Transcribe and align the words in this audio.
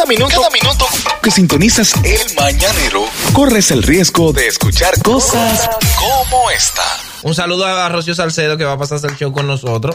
Cada 0.00 0.08
minuto, 0.08 0.34
cada 0.34 0.48
minuto 0.48 0.86
que 1.22 1.30
sintonizas 1.30 1.92
el 2.04 2.34
mañanero, 2.34 3.04
corres 3.34 3.70
el 3.70 3.82
riesgo 3.82 4.32
de 4.32 4.46
escuchar 4.46 4.94
cosas 5.02 5.68
como 5.98 6.50
esta. 6.50 6.82
Un 7.22 7.34
saludo 7.34 7.66
a 7.66 7.86
Rocío 7.90 8.14
Salcedo 8.14 8.56
que 8.56 8.64
va 8.64 8.72
a 8.72 8.78
pasarse 8.78 9.08
el 9.08 9.16
show 9.18 9.30
con 9.30 9.46
nosotros. 9.46 9.94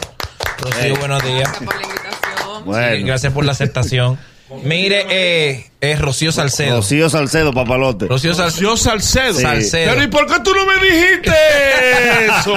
Rocío, 0.58 0.94
buenos 0.98 1.24
días. 1.24 1.50
Gracias 1.50 1.64
por 1.64 1.74
la 1.74 1.82
invitación. 1.82 2.98
Sí, 2.98 3.02
gracias 3.02 3.32
por 3.32 3.44
la 3.44 3.50
aceptación. 3.50 4.18
Mire, 4.62 5.06
eh, 5.10 5.70
es 5.80 5.98
Rocío 6.00 6.32
Salcedo. 6.32 6.76
Rocío 6.76 7.08
Salcedo, 7.10 7.52
papalote. 7.52 8.06
Rocío 8.06 8.34
Salcedo. 8.34 8.62
Yo 8.62 8.76
Salcedo. 8.76 9.34
Sí. 9.34 9.42
Salcedo. 9.42 9.90
Pero 9.92 10.02
¿y 10.04 10.08
por 10.08 10.26
qué 10.26 10.40
tú 10.42 10.52
no 10.54 10.64
me 10.66 10.74
dijiste 10.86 11.32
eso? 12.26 12.54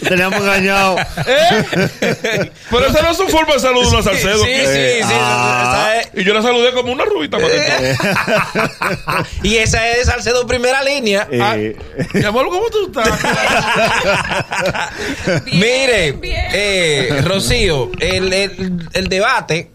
Teníamos 0.08 0.40
engañado. 0.40 0.96
¿Eh? 1.26 2.50
Pero 2.70 2.86
esa 2.86 3.02
no 3.02 3.10
es 3.10 3.16
su 3.16 3.26
forma 3.28 3.54
de 3.54 3.60
saludar 3.60 3.86
a 3.86 3.90
una 3.90 4.02
Salcedo. 4.02 4.44
Sí, 4.44 4.50
sí, 4.50 4.66
sí. 4.66 5.02
sí, 5.02 5.14
Ah. 5.14 5.92
esa 5.94 6.00
es- 6.00 6.08
Y 6.14 6.24
yo 6.24 6.34
la 6.34 6.42
saludé 6.42 6.72
como 6.72 6.92
una 6.92 7.04
rubita. 7.04 7.38
todo. 7.38 7.48
y 9.42 9.56
esa 9.56 9.88
es 9.90 10.06
Salcedo 10.06 10.46
primera 10.46 10.82
línea. 10.84 11.26
Eh, 11.30 11.76
Mi 12.12 12.24
amor, 12.24 12.48
¿cómo 12.50 12.66
tú 12.70 12.86
estás? 12.86 13.08
Bien, 15.46 15.60
Mire, 15.60 16.12
bien. 16.12 16.44
eh, 16.52 17.20
Rocío, 17.24 17.90
el, 18.00 18.32
el- 18.32 18.88
el 18.92 19.08
debate, 19.08 19.70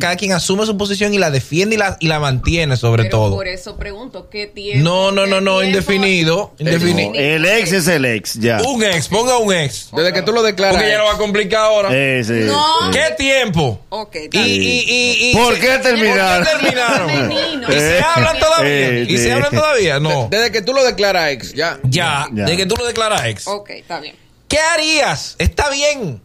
cada 0.00 0.16
quien 0.16 0.32
asume 0.32 0.66
su 0.66 0.76
posición 0.76 1.14
y 1.14 1.18
la 1.18 1.30
defiende 1.30 1.76
y 1.76 1.78
la, 1.78 1.93
y 2.00 2.08
la 2.08 2.18
mantiene 2.20 2.76
sobre 2.76 3.04
Pero 3.04 3.16
todo. 3.18 3.34
por 3.36 3.48
eso 3.48 3.76
pregunto, 3.76 4.28
¿qué 4.30 4.46
tiempo? 4.46 4.84
No, 4.84 5.10
no, 5.12 5.26
no, 5.26 5.36
¿Qué 5.36 5.42
no, 5.42 5.58
tiempo? 5.60 5.62
indefinido. 5.62 6.52
indefinido. 6.58 7.10
no, 7.10 7.14
el 7.18 7.44
ex 7.46 7.72
es 7.72 7.88
el 7.88 8.04
ex, 8.04 8.34
ya. 8.34 8.60
Un 8.62 8.82
ex, 8.84 9.08
ponga 9.08 9.38
un 9.38 9.52
ex. 9.52 9.88
Desde 9.92 10.12
que 10.12 10.22
tú 10.22 10.32
lo 10.32 10.42
declaras. 10.42 10.76
Porque 10.76 10.90
ya 10.90 10.98
lo 10.98 11.04
va 11.04 11.12
a 11.14 11.18
complicar 11.18 11.60
ahora. 11.62 11.88
Eh, 11.92 12.22
sí, 12.24 12.32
No. 12.46 12.92
sí. 12.92 12.98
¿Qué 12.98 13.14
tiempo? 13.16 13.80
Ok, 13.88 14.14
Y, 14.14 14.18
está 14.24 14.42
bien. 14.42 14.62
y, 14.62 14.66
y, 14.66 15.30
y- 15.30 15.34
¿Por 15.34 15.58
qué 15.58 15.78
terminaron? 15.78 16.44
¿Por 16.44 16.52
qué 16.52 16.66
terminaron? 16.66 17.32
¿Y 17.68 17.72
se 17.72 18.00
hablan 18.00 18.38
todavía? 18.38 18.70
eh, 18.88 19.06
¿Y 19.08 19.18
se 19.18 19.32
hablan 19.32 19.50
todavía? 19.50 20.00
No. 20.00 20.28
Desde 20.30 20.52
que 20.52 20.62
tú 20.62 20.72
lo 20.72 20.84
declaras 20.84 21.30
ex, 21.30 21.52
ya. 21.54 21.78
Ya, 21.84 22.26
Ya. 22.32 22.44
de 22.44 22.56
que 22.56 22.66
tú 22.66 22.76
lo 22.76 22.84
declaras 22.86 23.22
ex. 23.26 23.46
Ok, 23.48 23.70
está 23.70 24.00
bien. 24.00 24.16
¿Qué 24.48 24.58
harías? 24.58 25.36
¿Está 25.38 25.70
bien? 25.70 26.20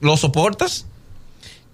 ¿Lo 0.00 0.16
soportas? 0.16 0.86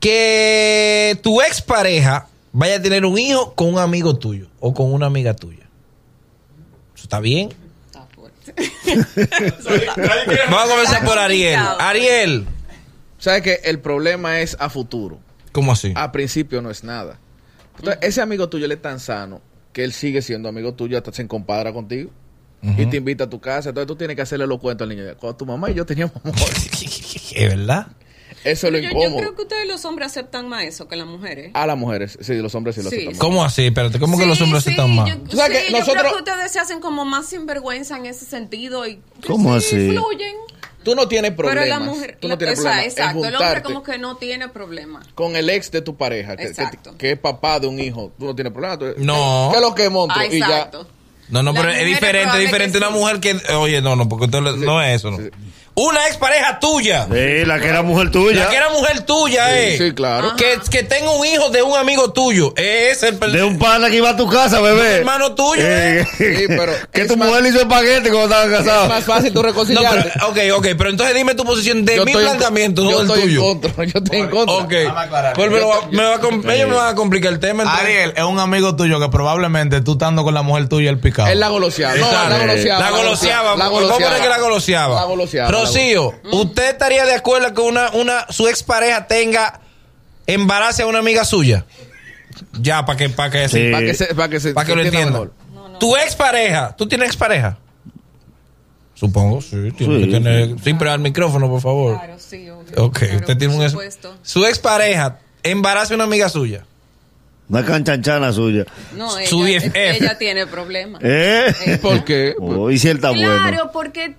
Que 0.01 1.17
tu 1.23 1.41
expareja 1.43 2.27
vaya 2.53 2.77
a 2.77 2.83
tener 2.83 3.05
un 3.05 3.19
hijo 3.19 3.55
con 3.55 3.75
un 3.75 3.79
amigo 3.79 4.17
tuyo 4.17 4.49
o 4.61 4.73
con 4.73 4.93
una 4.93 5.07
amiga 5.07 5.35
tuya. 5.35 5.69
¿Eso 6.95 7.05
está 7.05 7.21
bien? 7.21 7.51
Está 7.87 8.07
fuerte. 8.07 8.55
Vamos 10.51 10.65
a 10.65 10.69
comenzar 10.69 11.05
por 11.05 11.19
Ariel. 11.19 11.61
Ariel. 11.79 12.47
¿Sabes 13.19 13.43
que 13.43 13.61
El 13.65 13.81
problema 13.81 14.41
es 14.41 14.57
a 14.61 14.69
futuro. 14.69 15.19
¿Cómo 15.53 15.73
así? 15.73 15.93
A 15.97 16.13
principio 16.13 16.63
no 16.63 16.71
es 16.71 16.85
nada. 16.85 17.19
Entonces, 17.79 17.99
ese 18.03 18.21
amigo 18.21 18.49
tuyo 18.49 18.67
él 18.67 18.73
es 18.73 18.83
tan 18.83 19.01
sano 19.01 19.41
que 19.73 19.85
él 19.85 19.93
sigue 19.93 20.23
siendo 20.23 20.49
amigo 20.49 20.75
tuyo 20.75 20.99
hasta 20.99 21.13
se 21.13 21.27
compadra 21.27 21.73
contigo. 21.73 22.11
Y 22.79 22.87
te 22.87 22.99
invita 22.99 23.25
a 23.25 23.31
tu 23.31 23.41
casa. 23.41 23.71
Entonces 23.71 23.89
tú 23.89 23.97
tienes 23.97 24.15
que 24.15 24.23
hacerle 24.23 24.47
los 24.47 24.61
cuentos 24.61 24.89
al 24.89 24.97
niño. 24.97 25.17
Cuando 25.19 25.37
tu 25.37 25.45
mamá 25.45 25.69
y 25.71 25.75
yo 25.75 25.85
teníamos 25.85 26.15
amor. 26.23 26.37
¿Es 27.35 27.49
verdad? 27.49 27.89
Eso 28.45 28.67
es 28.67 28.73
lo 28.73 28.79
Yo, 28.79 28.85
yo 28.85 28.91
incómodo. 28.91 29.17
creo 29.19 29.35
que 29.37 29.43
ustedes 29.43 29.67
los 29.69 29.85
hombres 29.85 30.07
aceptan 30.09 30.49
más 30.49 30.65
eso 30.65 30.89
que 30.89 30.97
las 30.97 31.07
mujeres. 31.07 31.51
A 31.55 31.67
las 31.67 31.77
mujeres. 31.79 32.19
Sí, 32.21 32.35
los 32.35 32.55
hombres 32.55 32.75
sí 32.75 32.83
lo 32.83 32.91
Sí, 32.91 32.97
aceptan. 32.97 33.19
¿Cómo 33.19 33.45
así? 33.45 33.67
Espérate, 33.67 33.99
¿cómo 34.01 34.19
que 34.19 34.27
los 34.27 34.41
hombres 34.41 34.65
sí, 34.65 34.71
están 34.71 34.95
mal? 34.95 35.09
Yo, 35.09 35.23
que 35.23 35.67
yo 35.71 35.79
nosotros- 35.79 36.03
creo 36.03 36.13
que 36.25 36.31
ustedes 36.33 36.51
se 36.53 36.59
hacen 36.59 36.81
como 36.81 37.05
más 37.05 37.27
sinvergüenza 37.27 37.97
en 37.97 38.07
ese 38.07 38.25
sentido 38.25 38.87
y 38.87 39.01
¿Cómo 39.27 39.59
sí, 39.61 39.77
así? 39.77 39.91
fluyen. 39.91 40.35
Tú 40.83 40.97
no 40.97 41.07
tienes 41.07 41.31
problemas. 41.33 41.65
Pero 41.65 41.79
la 41.79 41.85
mujer, 41.85 42.19
tú 42.21 42.27
no 42.27 42.37
tienes 42.37 42.59
esa- 42.59 42.69
problemas 42.71 42.93
exacto, 42.93 43.25
el 43.25 43.37
hombre 43.37 43.63
como 43.63 43.83
que 43.85 43.99
no 43.99 44.17
tiene 44.17 44.49
problema. 44.49 45.01
con 45.15 45.37
el 45.37 45.49
ex 45.49 45.71
de 45.71 45.81
tu 45.81 45.97
pareja, 45.97 46.37
que, 46.37 46.43
que, 46.43 46.49
Exacto. 46.49 46.99
que 46.99 47.13
es 47.13 47.19
papá 47.21 47.61
de 47.61 47.69
un 47.69 47.79
hijo. 47.79 48.13
Tú 48.19 48.25
no 48.27 48.35
tienes 48.35 48.53
problema. 48.53 48.77
Tú- 48.77 48.93
No. 48.99 49.51
¿Qué 49.53 49.59
es 49.59 49.63
lo 49.63 49.75
que 49.77 49.89
monstruo? 49.89 50.25
Ah, 50.29 50.35
y 50.35 50.41
ya. 50.41 50.47
exacto. 50.47 50.89
No, 51.29 51.43
no, 51.45 51.55
pero 51.55 51.71
es 51.71 51.87
diferente, 51.87 52.37
es 52.37 52.41
diferente 52.45 52.79
una 52.79 52.89
sí. 52.89 52.95
mujer 52.95 53.21
que... 53.21 53.37
Oye, 53.55 53.81
no, 53.81 53.95
no, 53.95 54.09
porque 54.09 54.25
usted 54.27 54.41
no 54.41 54.83
es 54.83 54.97
eso, 54.97 55.13
¿no? 55.13 55.19
sí. 55.19 55.31
Una 55.75 56.07
expareja 56.07 56.61
tuya. 56.61 57.07
Sí, 57.11 57.45
la 57.47 57.59
que 57.59 57.69
era 57.69 57.81
mujer 57.81 58.11
tuya. 58.11 58.45
La 58.45 58.51
que 58.51 58.57
era 58.57 58.69
mujer 58.69 59.01
tuya, 59.07 59.47
Sí, 59.49 59.53
eh. 59.55 59.77
sí, 59.79 59.93
claro. 59.95 60.37
Que, 60.37 60.59
que 60.71 60.83
tenga 60.83 61.11
un 61.13 61.25
hijo 61.27 61.49
de 61.49 61.63
un 61.63 61.79
amigo 61.79 62.13
tuyo. 62.13 62.53
Es 62.57 63.03
el 63.03 63.19
De 63.19 63.43
un 63.43 63.59
pana 63.59 63.89
que 63.89 63.97
iba 63.97 64.11
a 64.11 64.17
tu 64.17 64.29
casa, 64.29 64.61
bebé. 64.61 64.97
hermano 64.97 65.35
tuyo, 65.35 65.63
Eh, 65.65 66.07
Sí, 66.19 66.45
pero 66.47 66.73
que 66.93 67.01
es 67.03 67.09
tu 67.09 67.17
más- 67.17 67.29
mujer 67.29 67.43
le 67.45 67.49
hizo 67.49 67.61
espagueti 67.61 68.11
cuando 68.11 68.25
estaban 68.25 68.53
Es 68.53 68.59
casados. 68.59 68.89
más 68.91 69.05
fácil 69.05 69.33
tú 69.33 69.41
No, 69.43 69.49
reconciliarte. 69.49 70.11
pero, 70.13 70.29
ok, 70.29 70.39
ok, 70.59 70.67
pero 70.77 70.91
entonces 70.91 71.15
dime 71.17 71.35
tu 71.35 71.45
posición 71.45 71.87
de 71.87 71.97
Yo 71.97 72.05
mi 72.05 72.11
estoy 72.11 72.23
en- 72.25 72.29
planteamiento, 72.29 72.83
yo 72.85 72.91
no 72.91 72.99
del 72.99 73.07
estoy 73.09 73.23
tuyo. 73.23 73.41
En 73.41 73.47
contra, 73.61 73.85
yo 73.85 73.99
estoy 73.99 74.19
en 74.21 74.29
contra. 74.31 74.55
Ok. 74.57 74.73
Pues 75.35 75.51
me, 75.51 75.61
va- 75.61 75.81
me 75.91 76.03
va 76.05 76.15
a 76.17 76.21
com- 76.21 76.51
ellos 76.51 76.69
me 76.69 76.77
van 76.77 76.89
a 76.89 76.95
complicar 76.95 77.33
el 77.33 77.41
tema. 77.41 77.63
entonces. 77.63 77.85
Ariel 77.87 78.13
es 78.15 78.25
un 78.25 78.39
amigo 78.39 78.77
tuyo 78.77 79.01
que 79.01 79.09
probablemente 79.09 79.81
tú 79.81 79.93
estando 79.93 80.23
con 80.23 80.35
la 80.35 80.43
mujer 80.43 80.69
tuya 80.69 80.91
el 80.91 80.99
picado. 80.99 81.29
Él 81.31 81.41
la 81.41 81.49
goloseaba. 81.49 81.95
No, 81.97 82.13
la 82.13 82.39
goloseaba. 82.39 82.81
La 82.81 82.91
goloseaba. 82.91 83.57
La 83.57 83.65
Vamos 83.65 83.85
a 83.91 83.95
poner 83.95 84.21
que 84.21 84.29
la 84.29 84.39
goloseaba. 84.39 84.39
goloseaba. 84.39 84.95
La 85.01 85.05
goloseaba, 85.07 85.62
Rocío, 85.67 86.15
¿usted 86.33 86.71
estaría 86.71 87.05
de 87.07 87.15
acuerdo 87.15 87.53
que 87.55 87.61
una, 87.61 87.91
una, 87.91 88.27
su 88.31 88.49
expareja 88.49 89.07
tenga 89.07 89.61
embarace 90.27 90.83
a 90.83 90.87
una 90.87 90.99
amiga 91.01 91.25
suya? 91.25 91.65
Ya, 92.61 92.85
para 92.85 92.97
que, 92.97 93.09
para 93.09 93.31
que, 93.31 93.49
Sí. 93.49 93.71
Para 93.71 93.85
que, 93.85 93.95
se, 93.95 94.15
para 94.15 94.29
que, 94.29 94.41
se, 94.41 94.53
para 94.55 94.67
que 94.67 94.73
se 94.73 94.77
lo 94.77 94.83
entienda 94.83 95.09
entienda. 95.19 95.33
mejor. 95.63 95.79
Tu 95.79 95.97
expareja, 95.97 96.75
¿tú 96.77 96.87
tienes 96.87 97.09
expareja? 97.09 97.59
Supongo, 98.95 99.41
sí. 99.41 99.71
Tiene 99.77 99.99
Sí. 99.99 100.05
que 100.05 100.11
tener, 100.13 100.61
siempre 100.61 100.89
al 100.91 101.01
micrófono, 101.01 101.49
por 101.49 101.61
favor. 101.61 101.99
Claro, 101.99 102.15
sí, 102.19 102.49
obvio. 102.51 102.85
Ok, 102.85 102.99
Claro, 102.99 103.17
usted 103.17 103.37
tiene 103.39 103.47
por 103.55 103.57
un... 103.57 103.63
ex- 103.63 103.73
supuesto. 103.73 104.15
Su 104.23 104.47
expareja 104.47 105.19
embaraza 105.43 105.95
a 105.95 105.97
una 105.97 106.05
amiga 106.05 106.29
suya. 106.29 106.65
Una 107.49 107.65
canchanchana 107.65 108.33
suya. 108.33 108.65
No, 108.95 109.19
ella, 109.19 109.29
Su 109.29 109.45
ella 109.75 110.17
tiene 110.19 110.47
problemas. 110.47 111.03
¿Eh? 111.05 111.79
¿Por 111.83 112.05
qué? 112.05 112.35
Oh, 112.39 112.71
y 112.71 112.79
si 112.79 112.89
él 112.89 112.97
está 112.97 113.13
Claro, 113.13 113.43
bueno. 113.43 113.71
porque 113.73 114.15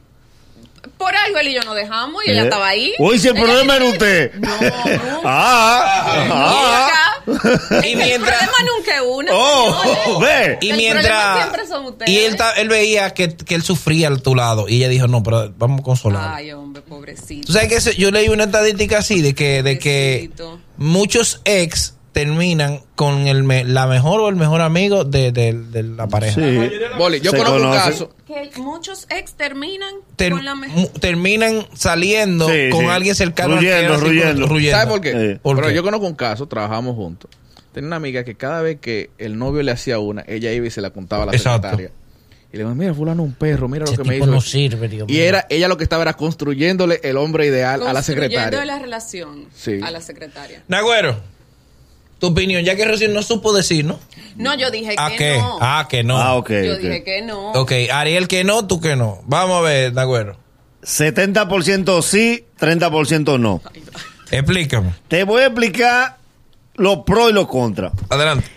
por 0.97 1.15
algo 1.15 1.37
él 1.39 1.47
y 1.49 1.53
yo 1.53 1.61
nos 1.63 1.75
dejamos 1.75 2.23
y 2.25 2.31
ella 2.31 2.41
Eh. 2.41 2.43
estaba 2.45 2.67
ahí. 2.67 2.93
Uy, 2.99 3.17
si 3.19 3.27
el 3.29 3.35
Ella 3.37 3.45
problema 3.45 3.75
era 3.77 3.85
usted. 3.85 4.33
No, 4.35 4.49
no. 4.49 5.21
Ah, 5.25 6.27
ah. 6.31 7.23
Nunca. 7.25 7.87
Y 7.87 7.91
El 7.91 7.97
mientras... 7.97 8.37
problema 8.49 8.57
nunca 8.77 8.95
es 8.95 9.01
uno. 9.05 9.31
Oh, 9.33 10.19
ve. 10.21 10.57
Y 10.61 10.69
El 10.71 10.77
mientras. 10.77 11.05
problema 11.05 11.37
siempre 11.37 11.67
son 11.67 11.85
ustedes. 11.85 12.11
Y 12.11 12.19
él, 12.19 12.35
ta- 12.35 12.51
él 12.53 12.67
veía 12.69 13.13
que, 13.13 13.35
que 13.35 13.55
él 13.55 13.63
sufría 13.63 14.09
a 14.09 14.17
tu 14.17 14.35
lado. 14.35 14.67
Y 14.67 14.77
ella 14.77 14.89
dijo: 14.89 15.07
No, 15.07 15.23
pero 15.23 15.53
vamos 15.57 15.79
a 15.81 15.83
consolarlo. 15.83 16.35
Ay, 16.35 16.51
hombre, 16.51 16.81
pobrecito. 16.81 17.47
Tú 17.47 17.53
sabes 17.53 17.85
que 17.85 17.95
yo 17.95 18.11
leí 18.11 18.27
una 18.29 18.43
estadística 18.45 18.97
así: 18.99 19.21
de 19.21 19.33
que, 19.33 19.63
de 19.63 19.79
que 19.79 20.31
muchos 20.77 21.41
ex 21.45 21.95
terminan 22.13 22.79
con 22.95 23.27
el 23.27 23.43
me- 23.43 23.63
la 23.65 23.87
mejor 23.87 24.21
o 24.21 24.29
el 24.29 24.35
mejor 24.35 24.61
amigo 24.61 25.03
de, 25.03 25.31
de- 25.31 25.53
de 25.53 25.83
la 25.83 26.07
pareja. 26.07 26.39
Sí. 26.39 26.69
Boli, 26.97 27.19
yo 27.19 27.31
conozco 27.31 27.55
un 27.55 27.71
caso. 27.73 28.15
Que 28.27 28.49
muchos 28.61 29.07
ex 29.09 29.33
terminan 29.33 29.93
Ter- 30.15 30.31
con 30.31 30.45
la 30.45 30.55
mejor. 30.55 30.87
terminan 30.99 31.65
saliendo 31.73 32.47
Sí, 32.47 32.69
con 32.71 32.81
sí. 32.81 32.87
alguien 32.87 33.15
cercano 33.15 33.55
Ruyendo, 33.57 33.97
ruyendo. 33.97 34.47
ruyendo. 34.47 34.77
¿Sabes 34.77 34.91
por 34.93 35.01
qué? 35.01 35.39
¿Por 35.41 35.55
Pero 35.57 35.67
qué? 35.69 35.73
yo 35.73 35.83
conozco 35.83 36.05
un 36.05 36.15
caso, 36.15 36.47
trabajamos 36.47 36.95
juntos. 36.95 37.29
Tenía 37.73 37.87
una 37.87 37.95
amiga 37.95 38.23
que 38.23 38.35
cada 38.35 38.61
vez 38.61 38.79
que 38.79 39.09
el 39.17 39.37
novio 39.37 39.63
le 39.63 39.71
hacía 39.71 39.97
una, 39.97 40.23
ella 40.27 40.51
iba 40.53 40.67
y 40.67 40.69
se 40.69 40.79
la 40.81 40.91
contaba 40.91 41.23
a 41.23 41.25
la 41.25 41.31
Exacto. 41.33 41.69
secretaria. 41.69 41.91
Y 42.51 42.57
le 42.57 42.63
dijo, 42.65 42.75
mira, 42.75 42.93
fulano 42.93 43.23
un 43.23 43.33
perro, 43.33 43.67
mira 43.67 43.85
Ese 43.85 43.97
lo 43.97 44.03
que 44.03 44.09
me 44.09 44.13
tipo 44.13 44.25
hizo. 44.27 44.35
no 44.35 44.39
sirve, 44.41 44.87
Dios 44.87 45.07
y 45.09 45.13
mío. 45.13 45.23
era, 45.23 45.47
ella 45.49 45.67
lo 45.67 45.75
que 45.75 45.83
estaba 45.83 46.03
era 46.03 46.13
construyéndole 46.13 46.99
el 47.03 47.17
hombre 47.17 47.47
ideal 47.47 47.81
a 47.81 47.85
la 47.85 47.93
Construyendo 47.93 48.29
secretaria. 48.35 48.65
la 48.65 48.77
relación 48.77 49.45
Sí. 49.55 49.79
a 49.81 49.89
la 49.89 50.01
secretaria. 50.01 50.61
Nagüero, 50.67 51.15
tu 52.23 52.27
opinión, 52.29 52.63
ya 52.63 52.77
que 52.77 52.85
recién 52.85 53.13
no 53.13 53.21
supo 53.21 53.51
decir, 53.51 53.83
¿no? 53.83 53.99
No, 54.37 54.55
yo 54.55 54.71
dije 54.71 54.95
¿A 54.97 55.09
que 55.09 55.17
qué? 55.17 55.37
no. 55.39 55.57
Ah, 55.59 55.87
que 55.89 56.05
no. 56.05 56.17
Ah, 56.17 56.35
ok. 56.35 56.49
yo 56.51 56.73
ok. 56.75 56.79
dije 56.79 57.03
que 57.03 57.21
no. 57.21 57.51
Ok, 57.51 57.73
Ariel 57.91 58.29
que 58.29 58.45
no, 58.45 58.65
tú 58.65 58.79
que 58.79 58.95
no. 58.95 59.19
Vamos 59.25 59.57
a 59.57 59.61
ver, 59.61 59.93
Nagüero. 59.93 60.37
70% 60.83 62.01
sí, 62.01 62.45
30% 62.61 63.37
no. 63.41 63.61
Explícame. 64.31 64.93
Te 65.09 65.25
voy 65.25 65.41
a 65.41 65.47
explicar 65.47 66.15
los 66.75 66.99
pros 66.99 67.31
y 67.31 67.33
los 67.33 67.49
contras. 67.49 67.91
Adelante. 68.09 68.47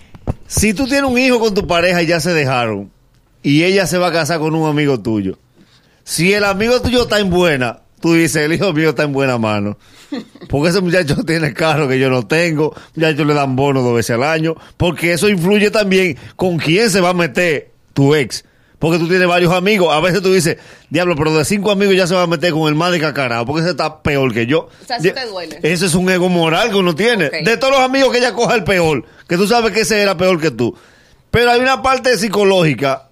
Si 0.47 0.73
tú 0.73 0.87
tienes 0.87 1.11
un 1.11 1.19
hijo 1.19 1.41
con 1.41 1.53
tu 1.53 1.67
pareja 1.67 2.05
y 2.05 2.07
ya 2.07 2.21
se 2.21 2.33
dejaron, 2.35 2.93
y 3.43 3.65
ella 3.65 3.89
se 3.89 3.99
va 3.99 4.09
a 4.09 4.12
casar 4.12 4.39
con 4.39 4.55
un 4.55 4.69
amigo 4.69 5.01
tuyo, 5.01 5.41
si 6.05 6.33
el 6.33 6.45
amigo 6.45 6.81
tuyo 6.81 7.03
está 7.03 7.19
en 7.19 7.31
buena, 7.31 7.81
tú 8.06 8.14
dices, 8.14 8.37
el 8.37 8.53
hijo 8.53 8.73
mío 8.73 8.91
está 8.91 9.03
en 9.03 9.12
buena 9.12 9.37
mano. 9.37 9.76
Porque 10.49 10.70
ese 10.70 10.81
muchacho 10.81 11.17
tiene 11.26 11.53
carro 11.53 11.88
que 11.88 11.99
yo 11.99 12.08
no 12.08 12.26
tengo, 12.26 12.75
muchachos 12.94 13.26
le 13.26 13.35
dan 13.35 13.56
bono 13.56 13.82
dos 13.82 13.97
veces 13.97 14.14
al 14.14 14.23
año, 14.23 14.55
porque 14.76 15.12
eso 15.12 15.29
influye 15.29 15.70
también 15.70 16.17
con 16.37 16.58
quién 16.58 16.91
se 16.91 17.00
va 17.00 17.11
a 17.11 17.14
meter 17.14 17.73
tu 17.93 18.14
ex. 18.14 18.44
Porque 18.79 18.99
tú 18.99 19.08
tienes 19.08 19.26
varios 19.26 19.53
amigos. 19.53 19.93
A 19.93 20.00
veces 20.00 20.23
tú 20.23 20.32
dices, 20.32 20.58
diablo, 20.91 21.17
pero 21.17 21.37
de 21.37 21.44
cinco 21.44 21.70
amigos 21.70 21.97
ya 21.97 22.06
se 22.06 22.14
va 22.14 22.23
a 22.23 22.26
meter 22.26 22.53
con 22.53 22.69
el 22.69 22.75
más 22.75 22.93
de 22.93 23.00
cacarao, 23.00 23.47
porque 23.47 23.62
ese 23.62 23.70
está 23.70 24.03
peor 24.03 24.32
que 24.32 24.47
yo. 24.47 24.69
O 24.82 24.87
sea, 24.87 24.99
eso 24.99 25.12
te 25.12 25.26
duele. 25.26 25.59
Ese 25.62 25.87
es 25.87 25.94
un 25.94 26.09
ego 26.11 26.29
moral 26.29 26.70
que 26.70 26.76
uno 26.76 26.94
tiene. 26.94 27.31
De 27.31 27.56
todos 27.56 27.73
los 27.73 27.82
amigos 27.82 28.12
que 28.12 28.19
ella 28.19 28.35
coja 28.35 28.55
el 28.55 28.64
peor, 28.64 29.05
que 29.26 29.37
tú 29.37 29.49
sabes 29.49 29.73
que 29.73 29.81
ese 29.81 30.00
era 30.00 30.17
peor 30.17 30.41
que 30.41 30.50
tú. 30.50 30.76
Pero 31.31 31.50
hay 31.50 31.61
una 31.61 31.82
parte 31.82 32.17
psicológica 32.19 33.09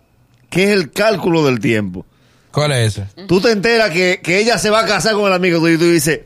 que 0.50 0.64
es 0.64 0.70
el 0.70 0.92
cálculo 0.92 1.44
del 1.44 1.58
tiempo. 1.58 2.06
¿Cuál 2.54 2.72
es 2.72 2.96
ese? 2.98 3.26
Tú 3.26 3.40
te 3.40 3.50
enteras 3.50 3.90
que, 3.90 4.20
que 4.22 4.38
ella 4.38 4.58
se 4.58 4.70
va 4.70 4.80
a 4.80 4.86
casar 4.86 5.14
con 5.14 5.26
el 5.26 5.32
amigo 5.32 5.58
tuyo 5.58 5.74
y 5.74 5.78
tú 5.78 5.90
dices, 5.90 6.20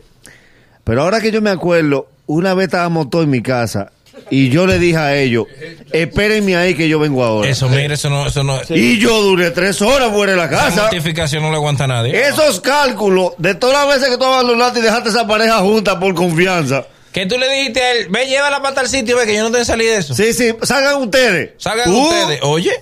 pero 0.85 1.03
ahora 1.03 1.21
que 1.21 1.31
yo 1.33 1.41
me 1.43 1.51
acuerdo, 1.51 2.09
una 2.27 2.55
vez 2.55 2.67
estábamos 2.67 3.09
todos 3.11 3.25
en 3.25 3.31
mi 3.31 3.43
casa 3.43 3.91
Y 4.31 4.51
yo 4.51 4.67
le 4.67 4.79
dije 4.79 4.97
a 4.99 5.17
ellos, 5.17 5.47
espérenme 5.93 6.57
ahí 6.57 6.75
que 6.75 6.89
yo 6.89 6.99
vengo 6.99 7.25
ahora. 7.25 7.49
Eso, 7.49 7.69
mire, 7.69 7.95
eso 7.95 8.11
no, 8.11 8.27
eso 8.27 8.43
no. 8.43 8.61
Y 8.69 8.99
yo 8.99 9.23
duré 9.23 9.51
tres 9.53 9.81
horas 9.81 10.11
fuera 10.13 10.33
de 10.33 10.39
la 10.39 10.45
Esa 10.47 10.57
casa. 10.57 10.83
notificación 10.85 11.43
no 11.43 11.51
le 11.51 11.57
aguanta 11.57 11.85
a 11.85 11.87
nadie. 11.87 12.29
Esos 12.29 12.61
cálculos 12.61 13.33
de 13.39 13.55
todas 13.55 13.87
las 13.87 13.97
veces 13.97 14.11
que 14.13 14.19
tú 14.19 14.25
abandonaste 14.25 14.81
y 14.81 14.83
dejaste 14.83 15.09
esa 15.11 15.27
pareja 15.27 15.59
junta 15.59 15.99
por 15.99 16.15
confianza. 16.15 16.87
Que 17.13 17.25
tú 17.27 17.39
le 17.39 17.49
dijiste 17.51 17.81
a 17.81 17.93
él, 17.93 18.09
ve, 18.11 18.27
llévala 18.27 18.61
para 18.61 18.75
tal 18.75 18.89
sitio, 18.89 19.17
ve, 19.17 19.25
que 19.25 19.35
yo 19.35 19.43
no 19.43 19.51
te 19.51 19.65
salí 19.65 19.87
de 19.87 19.97
eso. 19.97 20.15
Sí, 20.15 20.35
sí, 20.35 20.53
salgan 20.63 20.97
ustedes. 20.97 21.53
Salgan 21.57 21.87
Tú- 21.87 22.03
ustedes. 22.03 22.41
Oye, 22.43 22.73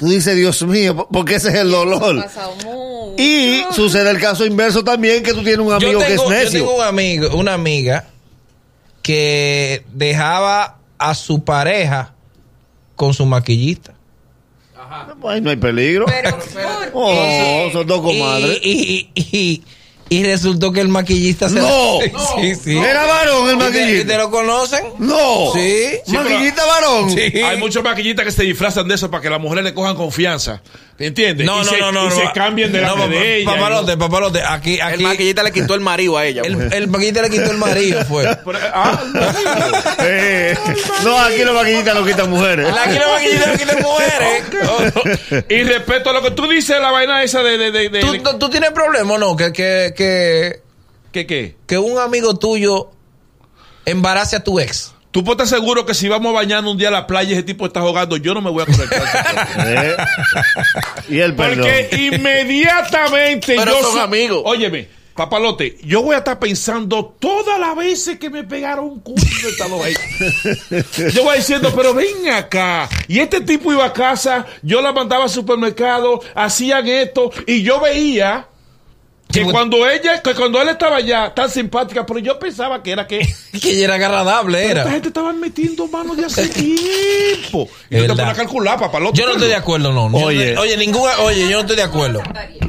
Tú 0.00 0.06
dices, 0.08 0.34
Dios 0.34 0.62
mío, 0.62 1.06
porque 1.12 1.34
ese 1.34 1.50
es 1.50 1.56
el 1.56 1.70
dolor. 1.70 2.24
Y 3.18 3.62
sucede 3.70 4.10
el 4.10 4.18
caso 4.18 4.46
inverso 4.46 4.82
también, 4.82 5.22
que 5.22 5.34
tú 5.34 5.42
tienes 5.42 5.58
un 5.58 5.74
amigo 5.74 6.00
que 6.00 6.06
es 6.06 6.10
tengo, 6.12 6.24
yo 6.24 6.30
necio. 6.30 6.60
tengo 6.60 6.76
un 6.76 6.82
amigo, 6.82 7.36
una 7.36 7.52
amiga 7.52 8.06
que 9.02 9.84
dejaba 9.92 10.78
a 10.96 11.14
su 11.14 11.44
pareja 11.44 12.14
con 12.96 13.12
su 13.12 13.26
maquillista. 13.26 13.92
Ay, 15.22 15.42
no 15.42 15.50
hay 15.50 15.56
peligro. 15.56 16.06
Pero, 16.06 16.30
¿por 16.92 17.02
Oh, 17.12 17.68
son 17.70 17.86
dos 17.86 18.00
comadres. 18.00 18.58
Y, 18.62 18.70
y, 18.70 19.10
y, 19.14 19.38
y 19.38 19.64
resultó 20.24 20.72
que 20.72 20.80
el 20.80 20.88
maquillista 20.88 21.48
se 21.48 21.54
No. 21.60 21.98
sí, 22.40 22.54
sí. 22.56 22.76
Era 22.78 23.04
varón 23.06 23.48
el 23.50 23.56
¿Y 23.56 23.58
te, 23.58 23.64
y 23.64 23.70
te 23.72 23.78
maquillista. 23.80 24.18
lo 24.18 24.30
conocen? 24.30 24.84
No. 24.98 25.52
Sí. 25.54 25.98
Maquillista 26.08 26.64
varón. 26.66 27.10
Sí. 27.10 27.40
Hay 27.42 27.58
muchos 27.58 27.84
maquillistas 27.84 28.24
que 28.24 28.32
se 28.32 28.42
disfrazan 28.42 28.88
de 28.88 28.94
eso 28.96 29.10
para 29.10 29.22
que 29.22 29.30
las 29.30 29.40
mujeres 29.40 29.62
le 29.64 29.72
cojan 29.74 29.94
confianza. 29.94 30.60
¿Me 30.98 31.06
entiendes? 31.06 31.46
No, 31.46 31.62
y 31.62 31.64
no, 31.64 31.70
se, 31.70 31.78
no, 31.78 31.92
no. 31.92 32.04
y 32.06 32.08
no. 32.10 32.14
se 32.16 32.30
cambien 32.34 32.72
de 32.72 32.80
la 32.82 32.88
no, 32.94 33.08
de 33.08 33.36
ella. 33.38 33.50
Papalote, 33.52 33.96
papalote. 33.96 34.42
Aquí, 34.46 34.78
aquí. 34.80 34.94
El 34.96 35.00
maquillista 35.08 35.42
le 35.42 35.50
quitó 35.52 35.74
el 35.74 35.80
marido 35.80 36.18
a 36.18 36.26
ella. 36.26 36.42
El, 36.44 36.56
pues. 36.56 36.72
el 36.72 36.88
maquillista 36.88 37.22
le 37.22 37.30
quitó 37.30 37.50
el 37.52 37.56
marido, 37.56 38.04
fue. 38.04 38.26
Ah, 38.74 39.00
Eh, 40.00 40.54
no, 41.04 41.18
aquí 41.20 41.42
los 41.44 41.54
maquillistas 41.54 41.94
no 41.94 42.04
quitan 42.04 42.28
mujeres. 42.30 42.66
Aquí 42.84 42.98
los 42.98 43.08
maquillistas 43.12 43.48
le 43.52 43.58
quitan 43.58 43.82
mujeres. 43.82 45.44
y 45.48 45.62
respecto 45.62 46.10
a 46.10 46.12
lo 46.12 46.22
que 46.22 46.30
tú 46.32 46.46
dices, 46.48 46.78
la 46.80 46.90
vaina 46.90 47.22
esa 47.22 47.42
de... 47.42 47.56
de, 47.58 47.70
de, 47.70 47.88
de- 47.88 48.00
¿Tú, 48.00 48.16
tú, 48.18 48.38
tú 48.38 48.50
tienes 48.50 48.70
problema 48.72 49.14
o 49.14 49.18
no? 49.18 49.36
Que, 49.36 49.52
que, 49.52 49.92
que, 50.00 50.62
¿Qué 51.12 51.26
qué? 51.26 51.56
que 51.66 51.76
un 51.78 51.98
amigo 51.98 52.34
tuyo 52.38 52.90
embarace 53.84 54.36
a 54.36 54.42
tu 54.44 54.58
ex. 54.58 54.94
Tú 55.10 55.24
puedes 55.24 55.42
estar 55.44 55.58
seguro 55.60 55.84
que 55.84 55.92
si 55.92 56.08
vamos 56.08 56.30
a 56.30 56.34
bañarnos 56.34 56.72
un 56.72 56.78
día 56.78 56.88
a 56.88 56.92
la 56.92 57.06
playa 57.06 57.30
y 57.30 57.32
ese 57.34 57.42
tipo 57.42 57.66
está 57.66 57.80
jugando, 57.80 58.16
yo 58.16 58.32
no 58.32 58.40
me 58.40 58.48
voy 58.50 58.62
a 58.62 58.66
conectar. 58.66 59.48
Eh, 59.66 59.96
Y 61.08 61.18
el 61.18 61.34
perdón. 61.34 61.58
Porque 61.58 61.88
inmediatamente 62.14 63.54
Pero 63.56 63.72
yo... 63.72 63.82
son 63.82 63.92
so- 63.94 64.00
amigos. 64.00 64.42
Óyeme, 64.46 64.88
papalote, 65.14 65.76
yo 65.82 66.02
voy 66.02 66.14
a 66.14 66.18
estar 66.18 66.38
pensando 66.38 67.16
todas 67.18 67.58
las 67.58 67.76
veces 67.76 68.18
que 68.18 68.30
me 68.30 68.44
pegaron 68.44 68.84
un 68.86 69.00
culo 69.00 69.20
de. 69.20 70.82
Yo 71.12 71.24
voy 71.24 71.38
diciendo, 71.38 71.72
pero 71.76 71.92
ven 71.92 72.28
acá. 72.32 72.88
Y 73.08 73.18
este 73.18 73.40
tipo 73.40 73.72
iba 73.72 73.84
a 73.84 73.92
casa, 73.92 74.46
yo 74.62 74.80
la 74.80 74.92
mandaba 74.92 75.24
al 75.24 75.30
supermercado, 75.30 76.20
hacían 76.34 76.86
esto, 76.86 77.32
y 77.46 77.62
yo 77.62 77.80
veía 77.80 78.46
que 79.32 79.44
cuando 79.44 79.88
ella, 79.88 80.22
que 80.22 80.34
cuando 80.34 80.60
él 80.60 80.68
estaba 80.68 80.96
allá, 80.96 81.32
tan 81.34 81.50
simpática, 81.50 82.04
pero 82.06 82.18
yo 82.20 82.38
pensaba 82.38 82.82
que 82.82 82.92
era 82.92 83.06
que 83.06 83.20
Que 83.60 83.70
ella 83.72 83.84
era 83.84 83.94
agradable, 83.96 84.58
pero 84.58 84.68
esta 84.68 84.80
era. 84.82 84.90
gente 84.90 85.08
estaba 85.08 85.32
metiendo 85.32 85.86
manos 85.88 86.16
de 86.16 86.24
hace 86.26 86.48
tiempo. 86.48 87.68
Y 87.90 87.96
yo 87.96 88.02
te 88.02 88.08
pones 88.08 88.26
a 88.26 88.34
calcular, 88.34 88.78
papalote. 88.78 89.18
Yo 89.18 89.26
no 89.26 89.32
estoy 89.32 89.48
de 89.48 89.54
acuerdo, 89.56 89.92
no. 89.92 90.06
Oye. 90.18 90.54
no- 90.54 90.60
oye, 90.62 90.76
ninguna, 90.76 91.18
oye, 91.20 91.42
yo 91.48 91.56
no 91.56 91.60
estoy 91.60 91.76
de 91.76 91.82
acuerdo. 91.82 92.22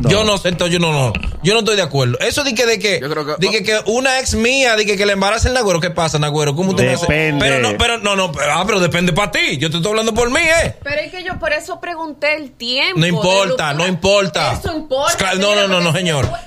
Yo 0.10 0.24
no 0.24 0.36
entonces 0.44 0.72
yo 0.74 0.80
no, 0.80 0.92
no. 0.92 1.14
Yo 1.44 1.54
no 1.54 1.60
estoy 1.60 1.76
de 1.76 1.82
acuerdo. 1.84 2.18
Eso 2.20 2.44
de 2.44 2.54
que, 2.56 2.66
de 2.66 2.80
que, 2.80 3.00
Yo 3.00 3.10
creo 3.10 3.26
que- 3.26 3.46
de 3.46 3.52
que, 3.52 3.64
que 3.64 3.80
una 3.86 4.20
ex 4.20 4.34
mía, 4.36 4.76
de 4.76 4.86
que, 4.86 4.98
que 4.98 5.06
le 5.06 5.14
embarace 5.14 5.48
el 5.48 5.54
Nagüero, 5.54 5.80
¿qué 5.80 5.90
pasa, 5.92 6.18
Nagüero? 6.20 6.56
¿Cómo 6.56 6.72
usted 6.72 6.86
me 6.86 6.94
hace? 6.94 7.02
Depende. 7.06 7.46
Pero 7.46 7.60
no, 7.60 7.78
pero 7.78 7.98
no, 8.00 8.16
no, 8.16 8.32
pero- 8.32 8.52
ah, 8.54 8.64
pero 8.66 8.80
depende 8.80 9.14
para 9.14 9.32
ti. 9.32 9.58
Yo 9.58 9.70
te 9.70 9.78
estoy 9.78 9.92
hablando 9.92 10.14
por 10.14 10.30
mí, 10.32 10.40
¿eh? 10.42 10.76
Pero 10.84 11.02
es 11.02 11.12
que 11.12 11.24
yo 11.24 11.38
por 11.40 11.54
eso 11.54 11.80
pregunté 11.80 12.36
el 12.36 12.52
tiempo. 12.52 13.00
No 13.00 13.06
importa, 13.08 13.74
no 13.74 13.86
importa. 13.88 14.54
Eso 14.54 14.76
importa. 14.76 15.18
Claro, 15.18 15.38
No, 15.40 15.56
no, 15.56 15.68
no, 15.68 15.82
no, 15.82 15.92
porque- 15.92 16.02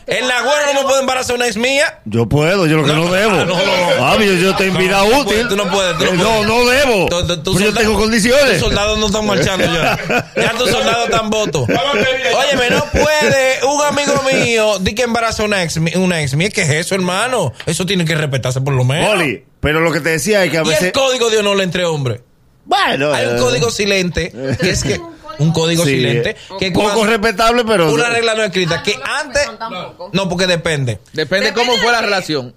señor. 0.06 0.22
El 0.22 0.28
Nagüero 0.28 0.72
no 0.74 0.80
me 0.80 0.86
puede 0.86 1.00
embarazar 1.00 1.36
una 1.36 1.46
ex 1.46 1.56
mía. 1.56 2.00
Yo 2.04 2.28
puedo, 2.28 2.66
yo 2.66 2.76
lo 2.76 2.84
que 2.84 2.92
no, 2.92 3.10
debo. 3.12 3.32
no, 3.32 3.44
no. 3.44 3.56
Ah, 4.00 4.16
yo, 4.18 4.32
yo 4.34 4.54
en 4.58 4.72
No, 4.74 4.78
vida 4.78 5.02
útil. 5.04 5.48
tú 5.48 5.56
no 5.56 5.70
puedes, 5.70 5.96
tú 5.98 6.04
no 6.04 6.10
Eh, 6.10 6.14
puedes. 6.16 6.22
no, 6.22 6.44
no 6.44 6.66
debo. 6.66 7.08
Pero 7.08 7.58
yo 7.60 7.72
tengo 7.74 7.94
condiciones. 7.94 8.52
Tus 8.58 8.60
soldados 8.68 8.98
no 8.98 9.06
están 9.06 9.26
marchando 9.26 9.64
ya. 9.66 9.98
Ya 10.36 10.50
tus 10.52 10.70
soldados 10.70 11.04
están 11.06 11.30
votos. 11.30 11.66
Óyeme, 11.68 12.70
no 12.70 12.84
puede 12.90 13.64
un 13.64 13.82
amigo 13.82 14.22
mío 14.32 14.78
di 14.80 14.94
que 14.94 15.02
embaraza 15.02 15.42
una 15.44 15.62
ex, 15.62 15.76
una 15.96 16.22
ex 16.22 16.34
mía. 16.34 16.50
¿Qué 16.50 16.62
es 16.62 16.70
eso, 16.70 16.94
hermano? 16.94 17.52
Eso 17.66 17.86
tiene 17.86 18.04
que 18.04 18.14
respetarse 18.14 18.60
por 18.60 18.74
lo 18.74 18.84
menos. 18.84 19.08
Oli, 19.10 19.44
pero 19.60 19.80
lo 19.80 19.92
que 19.92 20.00
te 20.00 20.10
decía 20.10 20.44
es 20.44 20.50
que 20.50 20.58
a 20.58 20.62
y 20.62 20.64
el 20.64 20.70
veces. 20.70 20.92
código 20.92 21.30
de 21.30 21.38
honor 21.38 21.60
entre 21.62 21.84
hombres. 21.84 22.20
Bueno, 22.66 23.12
Hay 23.12 23.26
un 23.26 23.36
eh, 23.36 23.40
código 23.40 23.70
silente, 23.70 24.32
que 24.60 24.70
es 24.70 24.82
que 24.82 24.98
un 25.38 25.52
código 25.52 25.84
sí, 25.84 25.90
silente, 25.90 26.36
que 26.58 26.70
poco 26.70 26.86
cuando- 26.92 27.06
respetable, 27.06 27.64
pero. 27.64 27.92
una 27.92 28.08
regla 28.08 28.34
no 28.34 28.42
escrita, 28.44 28.76
Ah, 28.78 28.82
que 28.82 28.96
no 28.96 29.02
antes, 29.20 29.48
no, 30.12 30.28
porque 30.28 30.46
depende. 30.46 31.00
Depende 31.12 31.46
Depende 31.46 31.52
cómo 31.52 31.72
fue 31.78 31.86
de 31.86 31.92
la 31.92 32.00
relación. 32.02 32.54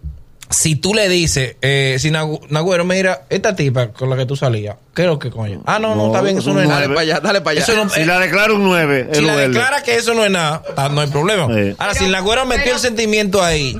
si 0.50 0.76
tú 0.78 0.94
le 0.94 1.10
dices, 1.10 1.58
eh, 1.62 1.98
si 2.00 2.10
Nagüero, 2.10 2.86
mira, 2.86 3.24
esta 3.30 3.56
tipa 3.56 3.90
con 3.90 4.10
la 4.10 4.16
que 4.16 4.26
tú 4.26 4.36
salías, 4.38 4.78
¿qué 4.96 5.02
es 5.02 5.08
lo 5.08 5.20
que 5.20 5.30
coño? 5.30 5.62
Ah, 5.66 5.78
no, 5.80 5.90
no, 5.90 5.96
No, 5.96 6.08
está 6.08 6.22
bien, 6.22 6.38
eso 6.38 6.54
no 6.54 6.62
es 6.62 6.68
nada. 6.70 6.82
Dale 6.82 6.94
para 6.94 7.02
allá, 7.02 7.20
dale 7.20 7.42
para 7.42 7.52
allá. 7.52 7.62
Eso 7.64 7.76
no- 7.76 7.90
Si 7.90 8.00
eh, 8.02 8.06
la 8.06 8.20
declaro 8.20 8.56
un 8.56 8.64
9, 8.64 9.10
si 9.12 9.22
la 9.22 9.36
declara 9.36 9.84
que 9.84 9.96
eso 9.96 10.14
no 10.14 10.24
es 10.24 10.32
nada, 10.32 10.62
ta- 10.76 10.88
no 10.90 11.02
hay 11.02 11.10
problema. 11.10 11.48
Sí. 11.48 11.76
Ahora, 11.78 11.94
si 11.94 12.00
Pero- 12.00 12.12
Nagüero 12.12 12.46
metió 12.46 12.64
pero- 12.64 12.76
el 12.76 12.82
sentimiento 12.82 13.44
ahí, 13.44 13.78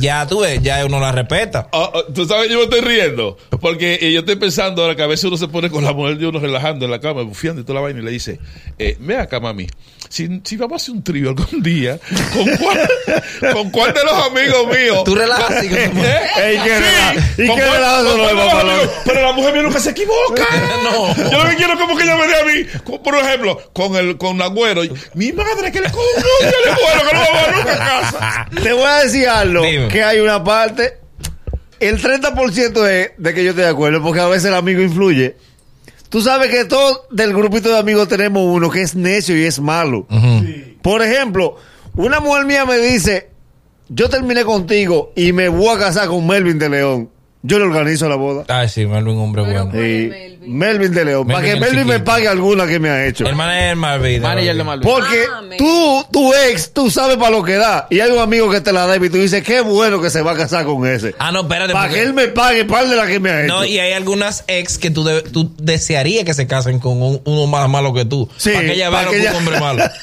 ya 0.00 0.26
tú 0.26 0.40
ves, 0.40 0.60
ya 0.62 0.84
uno 0.84 0.98
la 1.00 1.12
respeta. 1.12 1.68
Ah, 1.72 1.90
ah, 1.94 2.00
Tú 2.14 2.26
sabes, 2.26 2.48
yo 2.50 2.58
me 2.58 2.64
estoy 2.64 2.80
riendo. 2.80 3.36
Porque 3.60 3.98
eh, 4.00 4.12
yo 4.12 4.20
estoy 4.20 4.36
pensando 4.36 4.82
ahora 4.82 4.96
que 4.96 5.02
a 5.02 5.06
veces 5.06 5.24
uno 5.26 5.36
se 5.36 5.48
pone 5.48 5.70
con 5.70 5.84
la 5.84 5.92
mujer 5.92 6.16
de 6.18 6.26
uno 6.26 6.38
relajando 6.40 6.84
en 6.84 6.90
la 6.90 7.00
cama, 7.00 7.22
bufiando 7.22 7.60
y 7.60 7.64
toda 7.64 7.76
la 7.76 7.80
vaina, 7.82 8.00
y 8.00 8.02
le 8.04 8.10
dice: 8.10 8.38
eh, 8.78 8.96
Ve 9.00 9.16
acá, 9.18 9.38
mami. 9.40 9.66
Si, 10.08 10.40
si 10.42 10.56
vamos 10.56 10.72
a 10.72 10.76
hacer 10.82 10.94
un 10.96 11.04
trío 11.04 11.28
algún 11.28 11.62
día, 11.62 11.96
¿con 12.32 12.44
cuál, 12.56 12.88
¿con 13.52 13.70
cuál 13.70 13.94
de 13.94 14.02
los 14.02 14.12
amigos 14.26 14.66
míos? 14.66 15.04
Tú 15.04 15.14
relajas 15.14 15.60
tu 15.62 15.68
mujer. 15.68 16.22
Ey, 16.42 16.58
qué 16.64 16.78
relajo. 16.80 17.20
¿Y 17.38 17.46
¿con 17.46 17.56
qué 17.56 17.62
cuál- 17.62 17.72
relajo 17.76 18.04
con 18.04 18.06
eso 18.06 18.16
no 18.16 18.24
cuál 18.24 18.30
es, 18.30 18.34
de 18.34 18.34
los 18.34 18.46
papá? 18.54 18.60
amigos? 18.72 18.90
Pero 19.04 19.22
la 19.22 19.32
mujer 19.32 19.52
mía 19.52 19.62
nunca 19.62 19.78
se 19.78 19.90
equivoca. 19.90 20.46
No. 20.82 21.14
Yo 21.30 21.44
lo 21.44 21.50
que 21.50 21.56
quiero 21.56 21.78
como 21.78 21.96
que 21.96 22.02
ella 22.04 22.16
me 22.16 22.26
dé 22.26 22.34
a 22.40 22.44
mí, 22.44 22.66
como 22.84 23.02
por 23.02 23.14
ejemplo, 23.16 23.60
con 23.72 23.94
el 23.96 24.16
con 24.16 24.36
Nagüero. 24.38 24.82
Mi 25.14 25.32
madre 25.32 25.70
que 25.70 25.80
le 25.80 25.90
coge 25.90 26.06
un 26.16 26.22
vuelo 26.50 27.08
que 27.08 27.14
no 27.14 27.20
vamos 27.20 27.56
nunca 27.56 27.72
a 27.74 28.00
casa. 28.00 28.46
Te 28.62 28.72
voy 28.72 28.82
a 28.84 28.96
decir 29.04 29.28
algo, 29.28 29.62
Dime. 29.62 29.88
Que 29.90 30.02
hay 30.02 30.20
una 30.20 30.42
parte, 30.44 30.98
el 31.80 32.00
30% 32.00 32.88
es 32.88 33.10
de 33.16 33.34
que 33.34 33.44
yo 33.44 33.50
estoy 33.50 33.64
de 33.64 33.70
acuerdo, 33.70 34.02
porque 34.02 34.20
a 34.20 34.28
veces 34.28 34.46
el 34.46 34.54
amigo 34.54 34.80
influye. 34.80 35.36
Tú 36.08 36.20
sabes 36.20 36.50
que 36.50 36.64
todos 36.64 37.02
del 37.10 37.32
grupito 37.32 37.68
de 37.68 37.78
amigos 37.78 38.08
tenemos 38.08 38.42
uno 38.44 38.70
que 38.70 38.82
es 38.82 38.94
necio 38.94 39.36
y 39.36 39.44
es 39.44 39.60
malo. 39.60 40.06
Por 40.82 41.02
ejemplo, 41.02 41.56
una 41.94 42.20
mujer 42.20 42.46
mía 42.46 42.64
me 42.66 42.78
dice, 42.78 43.30
yo 43.88 44.08
terminé 44.08 44.44
contigo 44.44 45.12
y 45.16 45.32
me 45.32 45.48
voy 45.48 45.74
a 45.74 45.78
casar 45.78 46.08
con 46.08 46.26
Melvin 46.26 46.58
de 46.58 46.68
León. 46.68 47.10
Yo 47.42 47.58
le 47.58 47.64
organizo 47.64 48.06
la 48.08 48.16
boda. 48.16 48.44
Ay, 48.48 48.68
sí, 48.68 48.84
Melvin, 48.84 49.18
hombre 49.18 49.42
bueno. 49.42 49.70
Sí, 49.72 49.78
Melvin. 49.78 50.40
Melvin 50.58 50.92
de 50.94 51.04
León, 51.06 51.26
para 51.26 51.38
Melvin 51.40 51.52
que 51.62 51.66
el 51.68 51.74
Melvin 51.74 51.86
me 51.88 52.00
pague 52.00 52.28
alguna 52.28 52.66
que 52.66 52.78
me 52.78 52.90
ha 52.90 53.06
hecho. 53.06 53.26
El 53.26 53.34
manager 53.34 53.76
Malvin. 53.76 54.22
Manager 54.22 54.56
de 54.56 54.64
Malvin. 54.64 54.88
Porque 54.90 55.24
Amén. 55.38 55.58
tú, 55.58 56.04
tu 56.12 56.34
ex, 56.34 56.72
tú 56.72 56.90
sabes 56.90 57.16
para 57.16 57.30
lo 57.30 57.42
que 57.42 57.54
da. 57.56 57.86
Y 57.90 58.00
hay 58.00 58.10
un 58.10 58.18
amigo 58.18 58.50
que 58.50 58.60
te 58.60 58.72
la 58.72 58.86
debe 58.86 59.06
y 59.06 59.10
tú 59.10 59.16
dices, 59.18 59.42
qué 59.42 59.60
bueno 59.62 60.00
que 60.02 60.10
se 60.10 60.20
va 60.22 60.32
a 60.32 60.36
casar 60.36 60.64
con 60.66 60.86
ese. 60.86 61.14
Ah, 61.18 61.30
no, 61.32 61.40
espérate. 61.42 61.72
para 61.72 61.86
porque- 61.86 62.00
que 62.00 62.06
él 62.06 62.12
me 62.14 62.28
pague 62.28 62.64
par 62.66 62.86
de 62.88 62.96
la 62.96 63.06
que 63.06 63.20
me 63.20 63.30
ha 63.30 63.44
hecho. 63.44 63.54
No, 63.54 63.64
y 63.64 63.78
hay 63.78 63.92
algunas 63.92 64.44
ex 64.46 64.76
que 64.78 64.90
tú, 64.90 65.06
tú 65.32 65.50
desearías 65.58 66.24
que 66.24 66.34
se 66.34 66.46
casen 66.46 66.78
con 66.78 67.00
un- 67.02 67.22
uno 67.24 67.46
más 67.46 67.68
malo 67.70 67.94
que 67.94 68.04
tú. 68.04 68.28
Sí, 68.36 68.50
para 68.50 68.64
que 68.66 68.72
ella 68.74 68.90
vea 68.90 69.08
que 69.08 69.18
ella- 69.18 69.30
un 69.30 69.36
hombre 69.36 69.60
malo. 69.60 69.84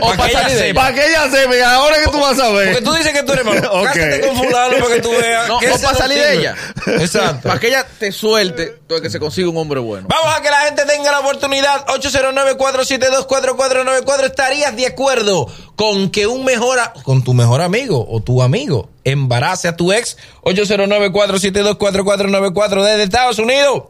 O 0.00 0.08
para 0.08 0.16
para 0.16 0.24
que 0.26 0.30
ella 0.32 0.42
salir 0.42 0.56
de 0.58 0.66
sepa. 0.68 0.80
Para 0.80 0.94
que 0.94 1.06
ella 1.06 1.30
sepa, 1.30 1.74
ahora 1.74 1.96
que 2.04 2.10
tú 2.10 2.20
vas 2.20 2.38
a 2.38 2.50
ver. 2.50 2.68
Porque 2.72 2.84
tú 2.84 2.92
dices 2.94 3.12
que 3.12 3.22
tú 3.22 3.32
eres 3.32 3.44
malo. 3.44 3.60
Ok. 3.72 3.84
Cásate 3.86 4.20
con 4.26 4.36
fulano 4.36 4.76
para 4.80 4.94
que 4.94 5.00
tú 5.00 5.10
veas. 5.12 5.48
No, 5.48 5.60
ese 5.60 5.84
para 5.84 5.98
salir 5.98 6.18
de 6.18 6.34
ella. 6.38 6.54
Exacto. 6.86 7.48
Para 7.48 7.58
que 7.60 7.68
ella 7.68 7.86
te 7.98 8.12
suelte, 8.12 8.76
tú 8.86 9.00
que 9.00 9.10
se 9.10 9.18
consiga 9.18 9.48
un 9.48 9.56
hombre 9.56 9.80
bueno. 9.80 10.06
Vamos 10.08 10.34
a 10.36 10.40
que 10.42 10.50
la 10.50 10.58
gente 10.60 10.84
tenga 10.86 11.10
la 11.10 11.20
oportunidad. 11.20 11.84
809-472-4494. 11.86 14.24
¿Estarías 14.26 14.76
de 14.76 14.86
acuerdo 14.86 15.48
con 15.74 16.10
que 16.10 16.26
un 16.26 16.44
mejor, 16.44 16.78
a- 16.78 16.92
con 17.02 17.24
tu 17.24 17.34
mejor 17.34 17.60
amigo 17.60 18.06
o 18.08 18.20
tu 18.20 18.42
amigo 18.42 18.88
embarace 19.04 19.68
a 19.68 19.76
tu 19.76 19.92
ex? 19.92 20.16
809-472-4494 20.42 22.82
desde 22.84 23.02
Estados 23.02 23.38
Unidos. 23.38 23.82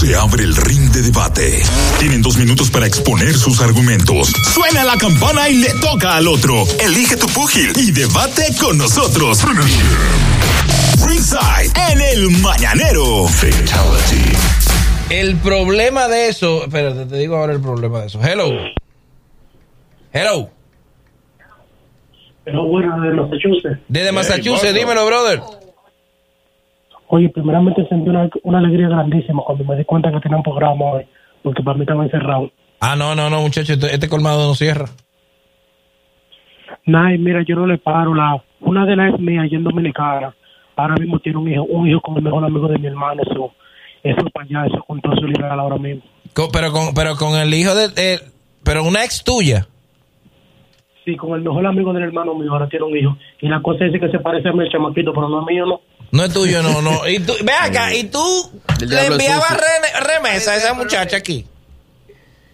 Se 0.00 0.16
abre 0.16 0.44
el 0.44 0.56
ring 0.56 0.90
de 0.92 1.02
debate. 1.02 1.62
Tienen 1.98 2.22
dos 2.22 2.38
minutos 2.38 2.70
para 2.70 2.86
exponer 2.86 3.34
sus 3.34 3.60
argumentos. 3.60 4.32
Suena 4.54 4.82
la 4.82 4.96
campana 4.96 5.46
y 5.50 5.56
le 5.56 5.68
toca 5.74 6.16
al 6.16 6.26
otro. 6.26 6.64
Elige 6.82 7.18
tu 7.18 7.26
púgil 7.26 7.70
y 7.76 7.90
debate 7.90 8.44
con 8.58 8.78
nosotros. 8.78 9.44
Ringside 11.06 11.70
en 11.92 12.00
el 12.00 12.30
mañanero. 12.40 13.28
Fatality. 13.28 14.32
El 15.10 15.36
problema 15.36 16.08
de 16.08 16.28
eso. 16.30 16.64
Espérate, 16.64 17.04
te 17.04 17.18
digo 17.18 17.36
ahora 17.36 17.52
el 17.52 17.60
problema 17.60 18.00
de 18.00 18.06
eso. 18.06 18.22
Hello. 18.22 18.48
Hello. 20.14 20.48
Pero 22.44 22.64
bueno, 22.64 22.98
de 23.02 23.10
Massachusetts. 23.10 23.80
Desde 23.86 24.12
Massachusetts, 24.12 24.72
dímelo, 24.72 25.04
brother. 25.04 25.42
Oye, 27.12 27.28
primeramente 27.28 27.86
sentí 27.88 28.08
una, 28.08 28.28
una 28.44 28.58
alegría 28.58 28.88
grandísima 28.88 29.42
cuando 29.44 29.64
me 29.64 29.76
di 29.76 29.84
cuenta 29.84 30.12
que 30.12 30.20
tenía 30.20 30.36
un 30.36 30.42
programa 30.44 30.84
hoy, 30.84 31.04
porque 31.42 31.62
para 31.62 31.76
mí 31.76 31.82
estaba 31.82 32.04
encerrado. 32.04 32.50
Ah, 32.80 32.94
no, 32.96 33.14
no, 33.16 33.28
no, 33.28 33.42
muchacho, 33.42 33.72
este, 33.72 33.92
este 33.92 34.08
colmado 34.08 34.46
no 34.46 34.54
cierra. 34.54 34.86
Nay, 36.86 37.18
mira, 37.18 37.42
yo 37.46 37.56
no 37.56 37.66
le 37.66 37.78
paro. 37.78 38.14
La, 38.14 38.42
una 38.60 38.86
de 38.86 38.96
las 38.96 39.18
mías, 39.18 39.44
allá 39.44 39.56
en 39.56 39.64
Dominicana, 39.64 40.34
ahora 40.76 40.94
mismo 40.94 41.18
tiene 41.18 41.38
un 41.38 41.50
hijo, 41.52 41.64
un 41.64 41.88
hijo 41.88 42.00
con 42.00 42.16
el 42.16 42.22
mejor 42.22 42.44
amigo 42.44 42.68
de 42.68 42.78
mi 42.78 42.86
hermano. 42.86 43.22
Eso, 43.22 43.52
eso 44.02 44.26
para 44.32 44.46
allá, 44.46 44.66
eso 44.66 44.82
con 44.86 45.00
todo 45.00 45.14
su 45.16 45.26
liberal 45.26 45.58
ahora 45.60 45.76
mismo. 45.78 46.02
Co- 46.34 46.48
pero, 46.52 46.70
con, 46.72 46.94
pero 46.94 47.16
con 47.16 47.34
el 47.36 47.52
hijo 47.52 47.74
de... 47.74 47.86
eh, 47.96 48.20
pero 48.64 48.84
una 48.84 49.04
ex 49.04 49.24
tuya. 49.24 49.66
Sí, 51.04 51.16
con 51.16 51.34
el 51.34 51.42
mejor 51.42 51.66
amigo 51.66 51.92
del 51.92 52.04
hermano 52.04 52.34
mío, 52.34 52.52
ahora 52.52 52.68
tiene 52.68 52.84
un 52.86 52.96
hijo. 52.96 53.16
Y 53.40 53.48
la 53.48 53.60
cosa 53.60 53.84
es 53.86 53.98
que 54.00 54.08
se 54.10 54.20
parece 54.20 54.48
a 54.48 54.52
mí 54.52 54.64
el 54.64 54.70
chamaquito, 54.70 55.12
pero 55.12 55.28
no 55.28 55.40
es 55.40 55.46
mío, 55.46 55.66
no. 55.66 55.80
No 56.12 56.24
es 56.24 56.32
tuyo, 56.32 56.62
no, 56.62 56.82
no. 56.82 57.06
Y 57.08 57.20
tú, 57.20 57.32
ve 57.44 57.52
acá, 57.52 57.94
y 57.94 58.04
tú 58.04 58.18
le 58.86 59.06
enviabas 59.06 59.56
re- 59.56 60.00
remesa 60.14 60.52
a 60.52 60.56
esa 60.56 60.74
muchacha 60.74 61.16
aquí. 61.16 61.44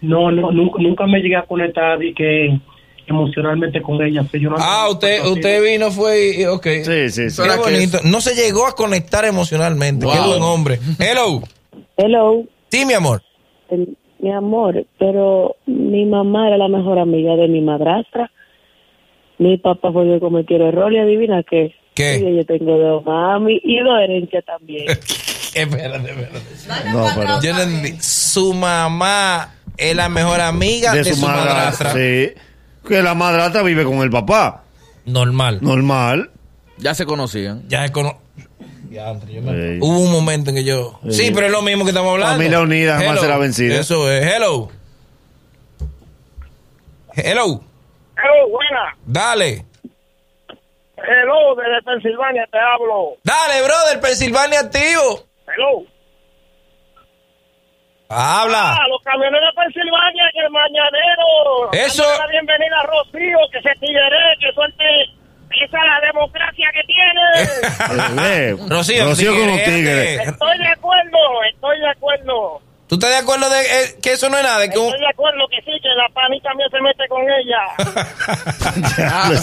No, 0.01 0.31
no, 0.31 0.51
nunca, 0.51 0.79
nunca 0.81 1.07
me 1.07 1.19
llegué 1.19 1.35
a 1.37 1.41
conectar 1.43 2.01
y 2.03 2.13
que 2.13 2.59
emocionalmente 3.07 3.81
con 3.81 4.01
ella. 4.01 4.23
sí, 4.31 4.39
yo 4.39 4.49
no- 4.51 4.57
Ah, 4.59 4.87
usted, 4.91 5.25
usted 5.25 5.63
vino, 5.63 5.89
fue 5.91 6.35
y, 6.39 6.45
ok. 6.45 6.65
Sí, 6.83 6.83
sí, 6.83 7.09
sí. 7.09 7.21
Qué 7.23 7.29
¿Será 7.31 7.53
que 7.55 7.59
bonito. 7.71 7.99
No 8.03 8.21
se 8.21 8.35
llegó 8.35 8.67
a 8.67 8.75
conectar 8.75 9.25
emocionalmente. 9.25 10.05
Qué 10.05 10.17
Wow. 10.19 10.27
buen 10.27 10.43
hombre. 10.43 10.79
Hello. 10.99 11.41
Hello, 11.97 12.43
Sí, 12.69 12.85
mi 12.85 12.93
amor. 12.93 13.23
mi 14.19 14.31
amor, 14.31 14.85
pero 14.99 15.55
mi 15.65 16.05
mamá 16.05 16.47
era 16.47 16.57
la 16.57 16.67
mejor 16.67 16.99
amiga 16.99 17.35
de 17.35 17.47
mi 17.47 17.61
madrastra. 17.61 18.29
Mi 19.39 19.57
papá 19.57 19.91
fue 19.91 20.03
el 20.03 20.13
que 20.15 20.19
cometió 20.19 20.57
el 20.57 20.63
error 20.63 20.91
y 20.93 20.99
adivina 20.99 21.43
qué. 21.43 21.73
¿Qué? 21.97 22.19
Sí, 22.19 22.35
yo 22.37 22.45
tengo 22.45 22.77
dos 22.77 23.03
mami 23.05 23.59
y 23.63 23.79
dos 23.79 23.99
herencias 24.03 24.45
también. 24.45 24.85
espérate, 25.55 26.11
espérate. 26.11 26.91
No, 26.93 27.07
pero 27.15 27.41
Yo 27.41 27.53
no 27.55 27.61
entendí. 27.63 27.97
Su 28.01 28.53
mamá 28.53 29.55
es 29.75 29.95
la 29.95 30.07
mejor 30.07 30.39
amiga 30.41 30.93
de, 30.93 31.03
de 31.03 31.13
su 31.15 31.25
madrastra. 31.25 31.93
Sí. 31.93 32.33
Que 32.87 33.01
la 33.01 33.15
madrastra 33.15 33.63
vive 33.63 33.83
con 33.83 33.95
el 34.03 34.11
papá. 34.11 34.63
Normal. 35.05 35.57
Normal. 35.61 36.29
Ya 36.77 36.93
se 36.93 37.05
conocían. 37.07 37.63
Ya 37.67 37.83
es 37.85 37.89
cono- 37.91 38.19
Diantre, 38.89 39.33
yo 39.33 39.41
me- 39.41 39.51
Sí. 39.51 39.79
Hubo 39.81 39.99
un 39.99 40.11
momento 40.11 40.51
en 40.51 40.57
que 40.57 40.63
yo. 40.63 40.99
Sí. 41.09 41.25
Sí. 41.25 41.31
pero 41.33 41.47
es 41.47 41.51
lo 41.51 41.63
mismo 41.63 41.83
que 41.83 41.89
estamos 41.89 42.11
hablando. 42.13 42.35
Familia 42.37 42.59
unida 42.61 42.93
jamás 42.97 43.09
Hello. 43.13 43.21
será 43.21 43.37
vencida. 43.39 43.79
Eso 43.79 44.11
es. 44.11 44.23
Hello. 44.23 44.69
Hello. 47.15 47.61
Hello, 48.15 48.49
buena. 48.49 48.95
Dale. 49.05 49.65
Hello, 51.07 51.55
desde 51.55 51.81
Pensilvania 51.83 52.45
te 52.51 52.59
hablo. 52.59 53.15
Dale, 53.23 53.61
brother. 53.63 54.01
Pensilvania 54.01 54.59
activo. 54.59 55.23
Hello. 55.47 55.83
Habla. 58.09 58.73
Ah, 58.73 58.87
los 58.89 59.01
camioneros 59.03 59.49
de 59.55 59.61
Pensilvania 59.63 60.23
en 60.33 60.45
el 60.45 60.49
mañanero. 60.51 61.71
Eso- 61.73 62.03
La 62.19 62.27
bienvenida 62.27 62.75
a 62.81 62.85
Rocío, 62.87 63.37
que 63.51 63.61
se 63.61 63.73
tigre, 63.79 64.19
que 64.39 64.51
suelte. 64.53 64.83
Esa 65.49 65.77
es 65.79 65.85
la 65.85 65.99
democracia 66.07 66.67
que 66.73 66.83
tiene. 66.83 67.21
Eh, 68.27 68.55
Rocío, 68.69 69.05
Rocío 69.05 69.31
con 69.31 69.47
los 69.47 69.57
tigre, 69.63 69.71
tigres. 69.73 70.27
estoy 70.27 70.57
de 70.57 70.67
acuerdo, 70.67 71.17
estoy 71.53 71.79
de 71.79 71.89
acuerdo. 71.89 72.61
¿Tú 72.87 72.95
estás 72.95 73.09
de 73.09 73.17
acuerdo 73.17 73.49
de 73.49 73.59
eh, 73.61 73.95
que 74.01 74.13
eso 74.13 74.29
no 74.29 74.37
es 74.37 74.43
nada? 74.43 74.59
De 74.59 74.69
que 74.69 74.77
un- 74.79 74.85
Estoy 74.85 75.01
de 75.01 75.09
acuerdo 75.09 75.39
que 75.49 75.57
sí, 75.57 75.71
que 75.81 75.89
la 75.89 76.07
pani 76.13 76.39
también 76.41 76.69
se 76.71 76.81
mete 76.81 77.07
con 77.09 77.21
ella. 77.23 78.07
Ah, 79.09 79.29
no, 79.33 79.39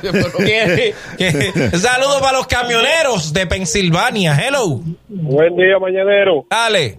pero- 0.00 0.12
pero- 0.12 0.32
que- 0.38 0.94
que- 1.18 1.78
Saludos 1.78 2.20
para 2.20 2.38
los 2.38 2.46
camioneros 2.46 3.32
de 3.32 3.46
Pensilvania. 3.46 4.36
Hello. 4.40 4.80
Buen 5.08 5.56
día, 5.56 5.78
mañanero. 5.80 6.46
Dale. 6.50 6.98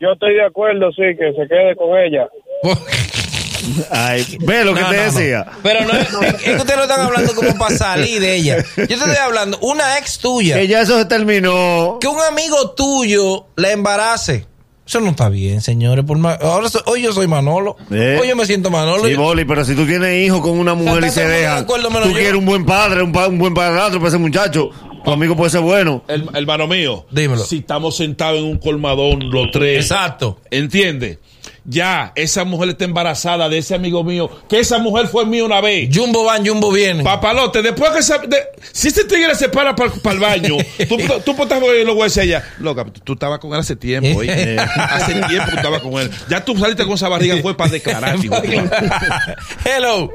Yo 0.00 0.12
estoy 0.12 0.34
de 0.34 0.44
acuerdo, 0.44 0.90
sí, 0.90 1.02
que 1.18 1.32
se 1.32 1.48
quede 1.48 1.76
con 1.76 1.96
ella. 1.98 2.26
Ay, 3.90 4.26
ve 4.40 4.64
lo 4.64 4.74
que 4.74 4.80
No, 4.82 4.90
te 4.90 4.96
no, 4.96 5.02
no. 5.04 5.12
decía. 5.12 5.46
Pero 5.62 5.80
no 5.86 5.92
es, 5.92 6.08
es 6.12 6.42
que 6.42 6.56
ustedes 6.56 6.76
lo 6.76 6.82
están 6.82 7.00
hablando 7.00 7.34
como 7.34 7.56
para 7.56 7.74
salir 7.76 8.20
de 8.20 8.34
ella. 8.36 8.56
Yo 8.76 8.86
te 8.86 8.94
estoy 8.94 9.16
hablando, 9.16 9.58
una 9.62 9.96
ex 9.98 10.18
tuya, 10.18 10.56
Que 10.56 10.66
ya 10.68 10.80
eso 10.82 10.98
se 10.98 11.06
terminó. 11.06 11.98
que 12.00 12.06
un 12.08 12.20
amigo 12.20 12.70
tuyo 12.72 13.46
la 13.56 13.70
embarace. 13.72 14.46
Eso 14.86 15.00
no 15.00 15.10
está 15.10 15.28
bien, 15.30 15.60
señores. 15.62 16.04
Por 16.04 16.18
ma- 16.18 16.34
Ahora 16.34 16.68
so- 16.68 16.82
hoy 16.86 17.02
yo 17.02 17.12
soy 17.12 17.26
Manolo. 17.26 17.76
¿Eh? 17.90 18.18
Hoy 18.20 18.28
yo 18.28 18.36
me 18.36 18.44
siento 18.44 18.70
Manolo. 18.70 19.06
Sí, 19.06 19.14
Boli, 19.14 19.44
pero 19.44 19.64
si 19.64 19.74
tú 19.74 19.86
tienes 19.86 20.24
hijos 20.26 20.40
con 20.42 20.58
una 20.58 20.74
mujer 20.74 21.04
y 21.04 21.10
se 21.10 21.22
todo 21.22 21.22
el 21.22 21.26
mundo 21.26 21.32
de 21.34 21.40
dejan, 21.40 21.58
acuerdo, 21.64 21.90
menos 21.90 22.02
tú 22.04 22.08
yo. 22.10 22.14
quieres 22.16 22.34
un 22.34 22.44
buen 22.44 22.66
padre, 22.66 23.02
un, 23.02 23.12
pa- 23.12 23.28
un 23.28 23.38
buen 23.38 23.54
padrastro 23.54 23.98
para 23.98 24.08
ese 24.08 24.18
muchacho. 24.18 24.70
Tu 25.04 25.10
amigo 25.10 25.36
puede 25.36 25.50
ser 25.50 25.60
bueno. 25.60 26.02
El, 26.08 26.28
hermano 26.34 26.66
mío. 26.66 27.04
Dímelo. 27.10 27.44
Si 27.44 27.58
estamos 27.58 27.96
sentados 27.96 28.38
en 28.38 28.44
un 28.46 28.58
colmadón 28.58 29.30
los 29.30 29.50
tres. 29.50 29.82
Exacto. 29.82 30.38
¿Entiendes? 30.50 31.18
Ya, 31.66 32.12
esa 32.14 32.44
mujer 32.44 32.68
está 32.70 32.84
embarazada 32.84 33.48
de 33.48 33.56
ese 33.58 33.74
amigo 33.74 34.04
mío. 34.04 34.28
Que 34.50 34.58
esa 34.60 34.78
mujer 34.78 35.06
fue 35.06 35.24
mía 35.24 35.44
una 35.46 35.62
vez. 35.62 35.88
Jumbo 35.90 36.22
van, 36.24 36.46
Jumbo 36.46 36.70
viene. 36.70 37.02
Papalote, 37.02 37.62
después 37.62 37.90
que 37.92 38.02
se, 38.02 38.18
de- 38.18 38.36
si 38.60 38.88
este 38.88 39.04
tigre 39.04 39.34
se 39.34 39.48
para 39.48 39.74
para 39.74 39.90
el 40.12 40.20
baño, 40.20 40.56
tú, 40.88 40.96
tú 41.24 41.42
estás 41.42 41.60
lo 41.60 41.94
voy 41.94 42.02
a 42.02 42.04
decir 42.04 42.22
a 42.22 42.24
ella, 42.26 42.42
loca, 42.60 42.84
tú, 42.84 43.00
tú 43.02 43.12
estabas 43.14 43.38
con 43.38 43.52
él 43.54 43.60
hace 43.60 43.76
tiempo, 43.76 44.22
¿eh? 44.22 44.56
hace 44.58 45.14
tiempo 45.14 45.50
que 45.50 45.56
estabas 45.56 45.80
con 45.80 45.94
él. 45.94 46.10
Ya 46.28 46.44
tú 46.44 46.54
saliste 46.56 46.84
con 46.84 46.94
esa 46.94 47.08
barriga 47.08 47.36
fue 47.40 47.56
para 47.56 47.70
declarar, 47.70 48.16
hijo. 48.22 48.34
Hello. 49.64 50.10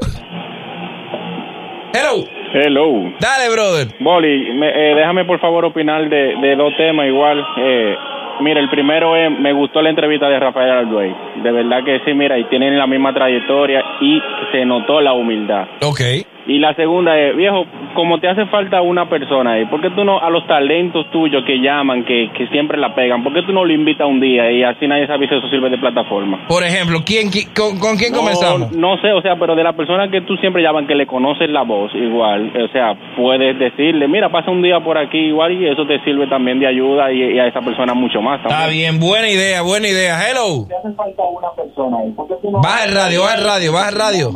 Hello. 1.94 2.25
Hello. 2.53 3.13
Dale, 3.20 3.50
brother. 3.50 3.96
Boli, 4.00 4.53
me- 4.53 4.70
eh, 4.70 4.96
déjame 4.96 5.25
por 5.25 5.39
favor 5.39 5.65
opinar 5.65 6.08
de, 6.10 6.36
de 6.41 6.56
dos 6.56 6.72
temas 6.77 7.08
igual. 7.08 7.39
Eh, 7.58 7.96
mira, 8.39 8.60
el 8.60 8.69
primero 8.69 9.15
es, 9.15 9.31
me 9.31 9.53
gustó 9.53 9.81
la 9.81 9.89
entrevista 9.89 10.29
de 10.29 10.39
Rafael 10.39 10.72
Alduey. 10.72 11.15
De 11.43 11.51
verdad 11.51 11.84
que 11.84 12.00
sí, 12.05 12.13
mira, 12.13 12.38
y 12.38 12.46
tienen 12.46 12.77
la 12.77 12.88
misma 12.88 13.13
trayectoria 13.13 13.84
y 14.01 14.22
se 14.51 14.65
notó 14.65 15.01
la 15.01 15.13
humildad. 15.13 15.67
Ok. 15.84 16.01
Y 16.50 16.58
la 16.58 16.74
segunda 16.74 17.15
es, 17.18 17.36
viejo, 17.36 17.65
como 17.94 18.20
te 18.20 18.27
hace 18.27 18.46
falta 18.48 18.82
una 18.82 19.08
persona 19.08 19.51
ahí, 19.53 19.65
¿por 19.68 19.82
qué 19.82 19.91
tú 19.91 20.03
no, 20.03 20.20
a 20.20 20.29
los 20.32 20.46
talentos 20.48 21.06
tuyos 21.12 21.44
que 21.46 21.60
llaman, 21.60 22.03
que, 22.06 22.32
que 22.36 22.48
siempre 22.48 22.77
la 22.77 22.96
pegan, 22.96 23.24
¿por 23.24 23.34
qué 23.34 23.44
tú 23.44 23.53
no 23.53 23.63
lo 23.63 23.72
invitas 23.72 24.08
un 24.08 24.20
día 24.20 24.51
y 24.51 24.63
así 24.63 24.88
nadie 24.88 25.06
sabe 25.06 25.27
si 25.29 25.36
eso 25.36 25.48
sirve 25.50 25.70
de 25.70 25.77
plataforma? 25.77 26.48
Por 26.48 26.63
ejemplo, 26.63 27.00
¿quién, 27.06 27.27
qui- 27.29 27.48
con, 27.56 27.77
con 27.79 27.98
quién 27.98 28.12
No, 28.12 28.20
comenzamos? 28.20 28.72
No 28.72 28.98
sé, 28.98 29.12
o 29.13 29.22
sea, 29.22 29.36
pero 29.36 29.56
de 29.56 29.63
la 29.63 29.74
persona 29.74 30.10
que 30.10 30.22
tú 30.22 30.36
siempre 30.38 30.63
llaman, 30.63 30.88
que 30.88 30.96
le 30.96 31.06
conoces 31.06 31.50
la 31.51 31.62
voz, 31.62 31.94
igual, 31.94 32.51
o 32.63 32.68
sea, 32.70 32.96
puedes 33.15 33.58
decirle, 33.60 34.08
mira, 34.08 34.29
pasa 34.29 34.50
un 34.50 34.63
día 34.63 34.79
por 34.79 34.98
aquí 34.98 35.20
igual 35.20 35.51
y 35.53 35.68
eso 35.68 35.86
te 35.86 36.00
sirve 36.03 36.25
también 36.27 36.60
de 36.60 36.65
ayuda 36.65 37.12
y, 37.12 37.22
y 37.36 37.39
a 37.39 37.46
esa 37.48 37.62
persona 37.62 37.94
mucho 37.94 38.22
más. 38.24 38.41
Está 38.41 38.68
bien, 38.68 39.00
buena 39.00 39.29
idea, 39.29 39.62
buena 39.62 39.88
idea. 39.88 40.18
Hello. 40.27 40.65
hace 40.65 40.96
falta 40.96 41.22
una 41.24 41.50
persona 41.56 41.98
ahí. 42.03 42.12
¿Por 42.12 42.27
qué 42.27 42.34
tú 42.41 42.50
no 42.51 42.60
Baja 42.62 42.86
el 42.86 42.96
radio, 42.96 43.22
baja 43.22 43.36
el 43.38 43.44
radio, 43.46 43.72
baja 43.74 43.89
el 43.89 43.96
radio. 43.96 44.32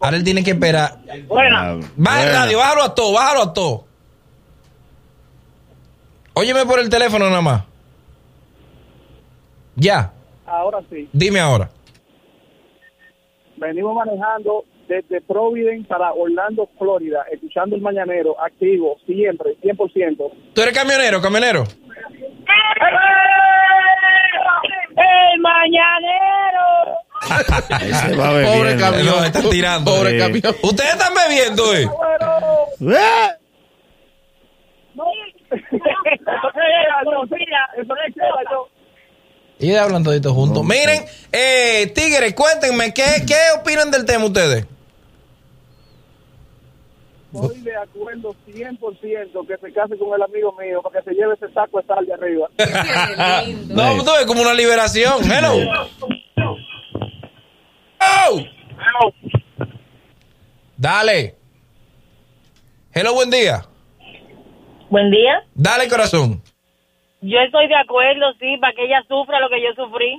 Ahora 0.00 0.16
él 0.16 0.24
tiene 0.24 0.44
que 0.44 0.52
esperar. 0.52 0.98
Buena. 1.26 1.76
Baja 1.96 2.22
el 2.24 2.32
radio, 2.32 2.58
bájalo 2.58 2.82
a 2.84 2.94
todo, 2.94 3.12
bájalo 3.14 3.42
a 3.42 3.52
todo. 3.52 3.84
Óyeme 6.34 6.64
por 6.66 6.78
el 6.78 6.88
teléfono 6.88 7.28
nada 7.28 7.40
más. 7.42 7.64
Ya, 9.74 10.12
Ahora 10.46 10.78
sí. 10.90 11.08
dime 11.12 11.40
ahora. 11.40 11.68
Venimos 13.56 13.94
manejando 13.94 14.64
desde 14.88 15.20
Providence 15.20 15.86
para 15.88 16.12
Orlando, 16.12 16.68
Florida, 16.78 17.24
escuchando 17.30 17.76
el 17.76 17.82
mañanero 17.82 18.40
activo, 18.40 18.96
siempre, 19.04 19.56
100%. 19.62 20.32
¿Tú 20.54 20.62
eres 20.62 20.74
camionero, 20.76 21.20
camionero? 21.20 21.64
¡El 24.96 25.40
mañanero! 25.40 26.07
Va 27.30 28.52
Pobre 28.52 28.76
camión. 28.76 29.24
Están 29.24 29.50
tirando. 29.50 29.90
Pobre 29.94 30.18
camión. 30.18 30.56
Ustedes 30.62 30.92
están 30.92 31.12
bebiendo, 31.14 31.74
eh. 31.74 31.88
¡Eh! 32.80 33.28
Y 39.60 39.74
hablan 39.74 40.04
toditos 40.04 40.32
juntos. 40.32 40.64
Miren, 40.64 41.04
eh, 41.32 41.90
Tigres, 41.94 42.32
cuéntenme, 42.34 42.94
¿qué, 42.94 43.24
¿qué 43.26 43.36
opinan 43.58 43.90
del 43.90 44.04
tema 44.04 44.26
ustedes? 44.26 44.66
Estoy 47.34 47.60
de 47.60 47.76
acuerdo 47.76 48.34
100% 48.46 49.46
que 49.46 49.56
se 49.58 49.72
case 49.72 49.98
con 49.98 50.14
el 50.14 50.22
amigo 50.22 50.54
mío 50.58 50.80
para 50.80 50.98
que 51.00 51.10
se 51.10 51.14
lleve 51.14 51.34
ese 51.34 51.52
saco 51.52 51.80
de 51.80 51.86
sal 51.86 52.06
de 52.06 52.14
arriba. 52.14 52.48
Qué 52.56 53.46
lindo. 53.46 53.74
No, 53.74 54.02
tú 54.02 54.10
ves 54.12 54.26
como 54.26 54.42
una 54.42 54.54
liberación. 54.54 55.30
Hello. 55.30 55.52
Oh. 58.00 58.40
Dale. 60.76 61.34
Hello, 62.92 63.14
buen 63.14 63.30
día. 63.30 63.64
Buen 64.90 65.10
día. 65.10 65.42
Dale, 65.54 65.88
corazón. 65.88 66.42
Yo 67.20 67.38
estoy 67.40 67.66
de 67.68 67.74
acuerdo, 67.74 68.26
sí, 68.38 68.56
para 68.60 68.72
que 68.74 68.84
ella 68.84 69.02
sufra 69.08 69.40
lo 69.40 69.48
que 69.48 69.60
yo 69.60 69.74
sufrí. 69.74 70.18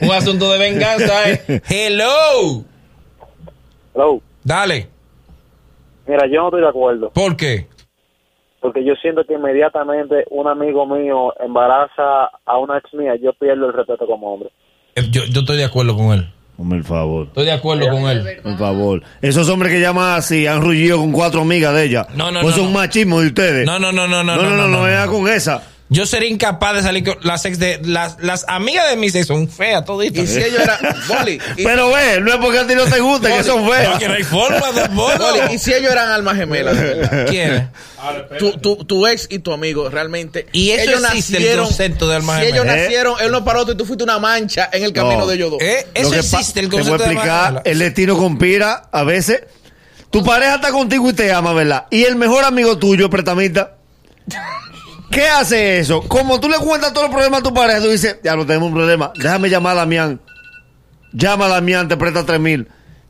Un 0.06 0.12
asunto 0.12 0.50
de 0.52 0.58
venganza, 0.58 1.30
eh. 1.30 1.60
Hello. 1.68 2.64
Hello. 3.94 4.22
Dale. 4.44 4.88
Mira, 6.06 6.26
yo 6.28 6.42
no 6.42 6.46
estoy 6.48 6.60
de 6.60 6.68
acuerdo. 6.68 7.10
¿Por 7.10 7.36
qué? 7.36 7.66
Porque 8.60 8.84
yo 8.84 8.94
siento 8.94 9.24
que 9.24 9.34
inmediatamente 9.34 10.24
un 10.30 10.46
amigo 10.48 10.86
mío 10.86 11.34
embaraza 11.40 12.30
a 12.46 12.58
una 12.58 12.78
ex 12.78 12.94
mía, 12.94 13.14
yo 13.20 13.32
pierdo 13.34 13.66
el 13.66 13.72
respeto 13.72 14.06
como 14.06 14.32
hombre. 14.32 14.50
Eh, 14.94 15.02
Yo, 15.10 15.22
yo 15.24 15.40
estoy 15.40 15.56
de 15.56 15.64
acuerdo 15.64 15.96
con 15.96 16.12
él. 16.12 16.32
Hombre, 16.56 16.78
el 16.78 16.84
favor. 16.84 17.26
Estoy 17.26 17.46
de 17.46 17.52
acuerdo 17.52 17.88
con 17.90 18.08
él. 18.08 18.24
Por 18.42 18.56
favor. 18.58 19.02
Esos 19.20 19.48
hombres 19.48 19.72
que 19.72 19.80
llaman 19.80 20.16
así 20.18 20.46
han 20.46 20.60
rullido 20.62 20.98
con 20.98 21.10
cuatro 21.10 21.40
amigas 21.40 21.74
de 21.74 21.84
ella. 21.84 22.06
No, 22.14 22.30
no, 22.30 22.40
Pues 22.42 22.56
no, 22.56 22.62
es 22.62 22.66
un 22.68 22.72
no. 22.72 22.78
machismo 22.78 23.20
de 23.20 23.26
ustedes. 23.26 23.66
No, 23.66 23.78
no, 23.80 23.90
no, 23.90 24.06
no, 24.06 24.22
no. 24.22 24.36
No, 24.36 24.42
no, 24.42 24.56
no, 24.56 24.68
no, 24.68 24.82
venga 24.82 25.06
con 25.08 25.28
esa. 25.28 25.62
Yo 25.90 26.06
sería 26.06 26.30
incapaz 26.30 26.76
de 26.76 26.82
salir 26.82 27.04
con 27.04 27.18
las 27.22 27.44
ex 27.44 27.58
de. 27.58 27.78
Las, 27.84 28.16
las 28.20 28.46
amigas 28.48 28.88
de 28.88 28.96
mis 28.96 29.14
ex 29.14 29.26
son 29.26 29.48
feas 29.48 29.84
toditas. 29.84 30.24
Y 30.24 30.26
si 30.26 30.38
ellos 30.38 30.60
eran. 30.60 30.78
Boli. 31.06 31.38
Pero 31.56 31.92
ve, 31.92 32.20
no 32.22 32.32
es 32.32 32.38
porque 32.40 32.58
a 32.60 32.66
ti 32.66 32.74
no 32.74 32.84
te 32.86 33.00
guste, 33.00 33.28
que 33.28 33.44
son 33.44 33.68
feas. 33.70 33.90
No, 33.92 33.98
que 33.98 34.08
no 34.08 34.14
hay 34.14 34.24
forma 34.24 34.72
de 34.72 34.88
Boli, 34.88 35.54
y 35.54 35.58
si 35.58 35.74
ellos 35.74 35.92
eran 35.92 36.08
almas 36.10 36.36
gemelas, 36.36 36.74
de. 36.76 37.26
¿Quién? 37.28 37.70
Tu, 38.38 38.52
tu, 38.58 38.76
tu 38.84 39.06
ex 39.06 39.26
y 39.30 39.38
tu 39.40 39.52
amigo 39.52 39.88
realmente. 39.90 40.46
Y 40.52 40.70
eso 40.70 40.90
ellos 40.90 41.04
existe, 41.04 41.52
el 41.52 41.58
concepto 41.60 42.08
de 42.08 42.16
alma 42.16 42.40
Si 42.40 42.46
ellos 42.46 42.64
nacieron, 42.64 43.14
él 43.20 43.30
no 43.30 43.44
paró 43.44 43.70
y 43.70 43.76
tú 43.76 43.84
fuiste 43.84 44.04
una 44.04 44.18
mancha 44.18 44.70
en 44.72 44.84
el 44.84 44.92
camino 44.92 45.20
No. 45.20 45.26
de 45.26 45.34
ellos 45.36 45.50
dos. 45.52 45.60
¿Eh? 45.62 45.86
Lo 45.94 46.00
Eso 46.00 46.10
que 46.12 46.18
existe, 46.18 46.60
el 46.60 46.68
Te 46.70 46.76
voy 46.76 46.80
a 46.80 46.88
concepto 46.88 47.04
de 47.08 47.14
explicar, 47.14 47.44
gemela. 47.46 47.62
el 47.66 47.78
destino 47.78 48.16
conspira 48.16 48.88
a 48.90 49.04
veces. 49.04 49.42
Tu 50.10 50.24
pareja 50.24 50.56
está 50.56 50.70
contigo 50.70 51.08
y 51.10 51.12
te 51.12 51.30
ama, 51.32 51.52
¿verdad? 51.52 51.86
Y 51.90 52.04
el 52.04 52.16
mejor 52.16 52.44
amigo 52.44 52.78
tuyo, 52.78 53.10
pretamita, 53.10 53.76
¿qué 55.14 55.28
hace 55.28 55.78
eso? 55.78 56.02
Como 56.02 56.40
tú 56.40 56.48
le 56.48 56.58
cuentas 56.58 56.92
todos 56.92 57.06
los 57.06 57.14
problemas 57.14 57.40
a 57.40 57.42
tu 57.42 57.54
pareja, 57.54 57.80
tú 57.80 57.88
dices, 57.88 58.18
ya 58.22 58.34
no 58.36 58.44
tenemos 58.44 58.68
un 58.68 58.74
problema, 58.74 59.12
déjame 59.16 59.48
llamar 59.48 59.72
a 59.76 59.80
Damián. 59.80 60.20
Llama 61.12 61.46
a 61.46 61.48
Damián, 61.48 61.86
te 61.88 61.96
presta 61.96 62.26
tres 62.26 62.40
mil. 62.40 62.66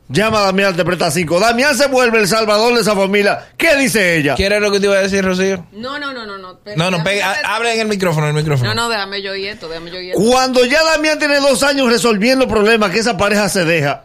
Llama 0.07 0.37
a 0.39 0.41
Damián, 0.43 0.75
te 0.75 0.85
presta 0.85 1.09
cinco. 1.09 1.39
Damián 1.39 1.75
se 1.75 1.87
vuelve 1.87 2.19
el 2.19 2.27
salvador 2.27 2.75
de 2.75 2.81
esa 2.81 2.95
familia. 2.95 3.49
¿Qué 3.57 3.75
dice 3.75 4.17
ella? 4.17 4.35
¿Quieres 4.35 4.61
lo 4.61 4.71
que 4.71 4.79
te 4.79 4.85
iba 4.85 4.95
a 4.95 5.01
decir, 5.01 5.25
Rocío? 5.25 5.65
No, 5.71 5.97
no, 5.97 6.13
no, 6.13 6.25
no. 6.25 6.37
No, 6.37 6.59
No, 6.75 6.91
no, 6.91 7.03
pega, 7.03 7.35
habla 7.43 7.73
en 7.73 7.79
el 7.81 7.87
micrófono, 7.87 8.27
en 8.27 8.35
el 8.35 8.43
micrófono. 8.43 8.73
No, 8.73 8.83
no, 8.83 8.89
déjame 8.89 9.23
yo 9.23 9.31
oír 9.31 9.47
esto, 9.49 9.67
déjame 9.67 9.89
yo 9.89 9.97
oír 9.97 10.11
esto. 10.11 10.21
Cuando 10.23 10.63
ya 10.65 10.83
Damián 10.83 11.17
tiene 11.17 11.39
dos 11.39 11.63
años 11.63 11.89
resolviendo 11.89 12.47
problemas 12.47 12.91
que 12.91 12.99
esa 12.99 13.17
pareja 13.17 13.49
se 13.49 13.65
deja, 13.65 14.03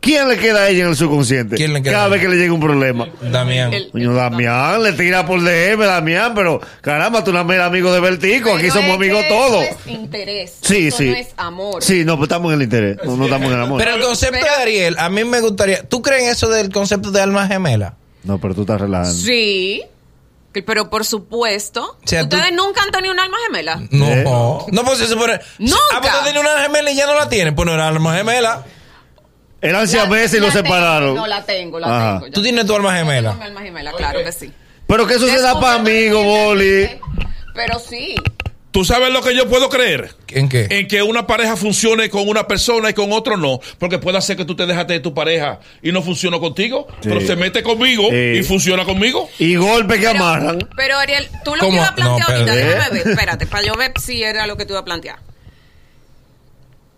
¿quién 0.00 0.28
le 0.28 0.36
queda 0.38 0.62
a 0.64 0.68
ella 0.68 0.84
en 0.84 0.90
el 0.90 0.96
subconsciente? 0.96 1.56
¿Quién 1.56 1.72
le 1.72 1.82
queda? 1.82 1.92
Cada 1.92 2.08
vez 2.08 2.20
que 2.20 2.28
le 2.28 2.36
llega 2.36 2.52
un 2.52 2.60
problema. 2.60 3.08
Damián. 3.20 3.72
El- 3.72 3.90
Coño, 3.90 4.12
Damián, 4.14 4.82
le 4.82 4.92
tira 4.94 5.24
por 5.26 5.40
DM, 5.42 5.84
Damián, 5.84 6.32
pero 6.34 6.60
caramba, 6.80 7.22
tú 7.22 7.32
no 7.32 7.40
eres 7.52 7.64
amigo 7.64 7.92
de 7.92 8.00
Bertico, 8.00 8.54
aquí 8.54 8.68
somos 8.70 8.90
es 8.90 8.94
amigos 8.96 9.24
todos. 9.28 9.62
Eso 9.64 9.76
es 9.86 9.92
interés. 9.92 10.58
Sí, 10.62 10.88
eso 10.88 10.96
sí. 10.98 11.10
no 11.10 11.16
es 11.16 11.28
amor. 11.36 11.82
Sí, 11.82 12.04
no, 12.04 12.16
pues 12.16 12.28
estamos 12.28 12.52
en 12.52 12.58
el 12.58 12.62
interés, 12.64 12.96
no, 13.04 13.16
no 13.16 13.24
estamos 13.24 13.48
en 13.48 13.54
el 13.56 13.62
amor. 13.62 13.78
Pero 13.78 13.94
el 13.96 14.02
concepto 14.02 14.38
Pero- 14.40 14.56
de 14.56 14.62
Ariel, 14.62 14.96
a 14.98 15.08
mí 15.08 15.24
me 15.24 15.40
gustaría. 15.40 15.82
¿Tú 15.82 16.02
crees 16.02 16.22
en 16.24 16.28
eso 16.30 16.48
del 16.48 16.70
concepto 16.72 17.10
de 17.10 17.20
alma 17.20 17.46
gemela? 17.46 17.94
No, 18.24 18.38
pero 18.40 18.54
tú 18.54 18.62
estás 18.62 18.80
relajando. 18.80 19.14
Sí. 19.14 19.82
Pero 20.66 20.90
por 20.90 21.04
supuesto. 21.04 21.96
sea, 22.04 22.28
tú- 22.28 22.34
¿Ustedes 22.36 22.52
nunca 22.52 22.82
han 22.82 22.90
tenido 22.90 23.14
un 23.14 23.20
alma 23.20 23.36
gemela? 23.46 23.80
No. 23.90 24.06
¿Eh? 24.08 24.24
No, 24.72 24.84
pues 24.84 24.98
se 24.98 25.06
supone. 25.06 25.38
Nunca. 25.58 25.76
Ah, 25.94 25.98
pues 26.00 26.12
tú 26.12 26.24
tienes 26.24 26.42
una 26.42 26.58
gemela 26.62 26.90
y 26.90 26.96
ya 26.96 27.06
no 27.06 27.14
la 27.14 27.28
tienes. 27.28 27.54
Pues 27.54 27.66
no 27.66 27.74
era 27.74 27.86
alma 27.86 28.16
gemela. 28.16 28.64
Eran 29.62 29.86
siameses 29.88 30.34
y 30.34 30.40
lo 30.40 30.46
tengo, 30.48 30.58
separaron. 30.62 31.14
No, 31.14 31.26
la 31.26 31.44
tengo, 31.44 31.78
la 31.78 31.86
Ajá. 31.86 32.20
tengo. 32.20 32.32
Tú 32.32 32.42
tienes 32.42 32.64
tu 32.66 32.74
alma 32.74 32.92
Yo 32.92 32.98
gemela. 33.04 33.30
tengo 33.30 33.40
mi 33.42 33.46
alma 33.48 33.60
gemela, 33.62 33.92
claro 33.92 34.24
que 34.24 34.32
sí. 34.32 34.52
Pero 34.86 35.06
que 35.06 35.14
eso 35.14 35.26
se 35.26 35.40
da 35.40 35.60
para 35.60 35.74
amigos, 35.74 36.24
Boli. 36.24 36.88
Pero 37.54 37.78
sí. 37.78 38.14
¿Tú 38.72 38.84
sabes 38.84 39.10
lo 39.12 39.20
que 39.20 39.34
yo 39.34 39.48
puedo 39.48 39.68
creer? 39.68 40.14
¿En 40.28 40.48
qué? 40.48 40.68
En 40.70 40.86
que 40.86 41.02
una 41.02 41.26
pareja 41.26 41.56
funcione 41.56 42.08
con 42.08 42.28
una 42.28 42.46
persona 42.46 42.90
y 42.90 42.94
con 42.94 43.12
otro 43.12 43.36
no. 43.36 43.58
Porque 43.78 43.98
puede 43.98 44.20
ser 44.22 44.36
que 44.36 44.44
tú 44.44 44.54
te 44.54 44.64
dejaste 44.64 44.92
de 44.92 45.00
tu 45.00 45.12
pareja 45.12 45.58
y 45.82 45.90
no 45.90 46.02
funciona 46.02 46.38
contigo, 46.38 46.86
pero 47.02 47.20
se 47.20 47.34
mete 47.34 47.64
conmigo 47.64 48.04
Sí. 48.10 48.38
y 48.38 48.42
funciona 48.44 48.84
conmigo. 48.84 49.28
Y 49.40 49.56
golpes 49.56 49.98
que 49.98 50.06
amarran. 50.06 50.68
Pero 50.76 50.96
Ariel, 50.98 51.28
tú 51.44 51.56
lo 51.56 51.62
¿Cómo? 51.62 51.70
que 51.72 51.76
ibas 51.78 51.90
a 51.90 51.94
plantear 51.96 52.28
No, 52.28 52.34
ahorita, 52.34 52.54
espérate. 52.54 52.76
déjame 52.78 52.98
ver, 52.98 53.08
espérate, 53.08 53.46
para 53.46 53.62
yo 53.64 53.74
ver 53.74 53.92
si 54.00 54.22
era 54.22 54.46
lo 54.46 54.56
que 54.56 54.64
tú 54.66 54.72
ibas 54.74 54.82
a 54.82 54.84
plantear. 54.84 55.16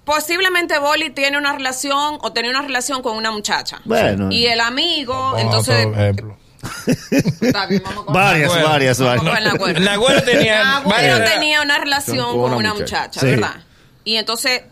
Posiblemente 0.04 0.78
Boli 0.78 1.10
tiene 1.10 1.38
una 1.38 1.52
relación 1.52 2.18
o 2.22 2.32
tenía 2.32 2.50
una 2.50 2.62
relación 2.62 3.02
con 3.02 3.16
una 3.16 3.30
muchacha. 3.30 3.80
Bueno. 3.84 4.30
Y 4.32 4.46
el 4.46 4.60
amigo, 4.60 5.14
Vamos 5.14 5.38
a 5.38 5.40
entonces. 5.42 5.86
otro 5.86 6.00
ejemplo. 6.00 6.36
Está 7.40 7.66
bien, 7.66 7.82
vamos 7.84 8.04
con- 8.04 8.14
Varias, 8.14 8.48
Nagüero. 8.48 8.68
varias, 8.68 8.98
vamos 8.98 9.24
varias. 9.24 9.54
con 9.58 9.70
el 9.70 9.74
Nagüero. 9.74 9.80
Nagüero 9.80 10.22
tenía. 10.22 10.64
Nagüero 10.64 10.90
varias- 11.18 11.32
tenía 11.34 11.62
una 11.62 11.78
relación 11.78 12.38
con 12.40 12.52
una, 12.54 12.74
muchacha, 12.74 13.20
Sí. 13.20 13.26
¿verdad? 13.26 13.54
Y 14.04 14.16
entonces 14.16 14.62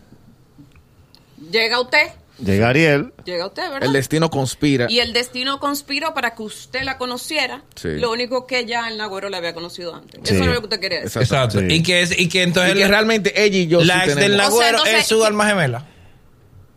llega 1.49 1.79
usted, 1.79 2.11
Llega 2.43 2.69
Ariel. 2.69 3.13
llega 3.23 3.45
usted, 3.47 3.63
¿verdad? 3.69 3.83
El 3.83 3.93
destino 3.93 4.29
conspira. 4.29 4.87
y 4.89 4.99
el 4.99 5.13
destino 5.13 5.59
conspiró 5.59 6.13
para 6.13 6.33
que 6.35 6.43
usted 6.43 6.81
la 6.83 6.97
conociera. 6.97 7.63
Sí. 7.75 7.89
Lo 7.97 8.11
único 8.11 8.47
que 8.47 8.65
ya 8.65 8.87
el 8.89 8.97
Nagüero 8.97 9.29
la 9.29 9.37
había 9.37 9.53
conocido 9.53 9.95
antes. 9.95 10.19
Sí. 10.23 10.35
Eso 10.35 10.43
es 10.43 10.49
lo 10.49 10.59
que 10.59 10.65
usted 10.65 10.79
quería 10.79 11.01
decir. 11.01 11.21
Exacto. 11.21 11.59
Sí. 11.59 11.65
Y, 11.69 11.83
que 11.83 12.01
es, 12.01 12.17
y 12.19 12.27
que 12.29 12.43
entonces 12.43 12.75
Y 12.75 12.79
que 12.79 12.87
realmente 12.87 13.43
ella 13.43 13.57
y 13.57 13.67
yo 13.67 13.83
la 13.83 14.03
sí 14.03 14.09
ex 14.09 14.15
del 14.15 14.31
tenemos- 14.31 14.53
O 14.53 14.57
sea, 14.57 14.71
Nagüero 14.71 14.77
entonces- 14.79 15.01
es 15.01 15.07
su 15.07 15.23
alma 15.25 15.47
gemela. 15.47 15.85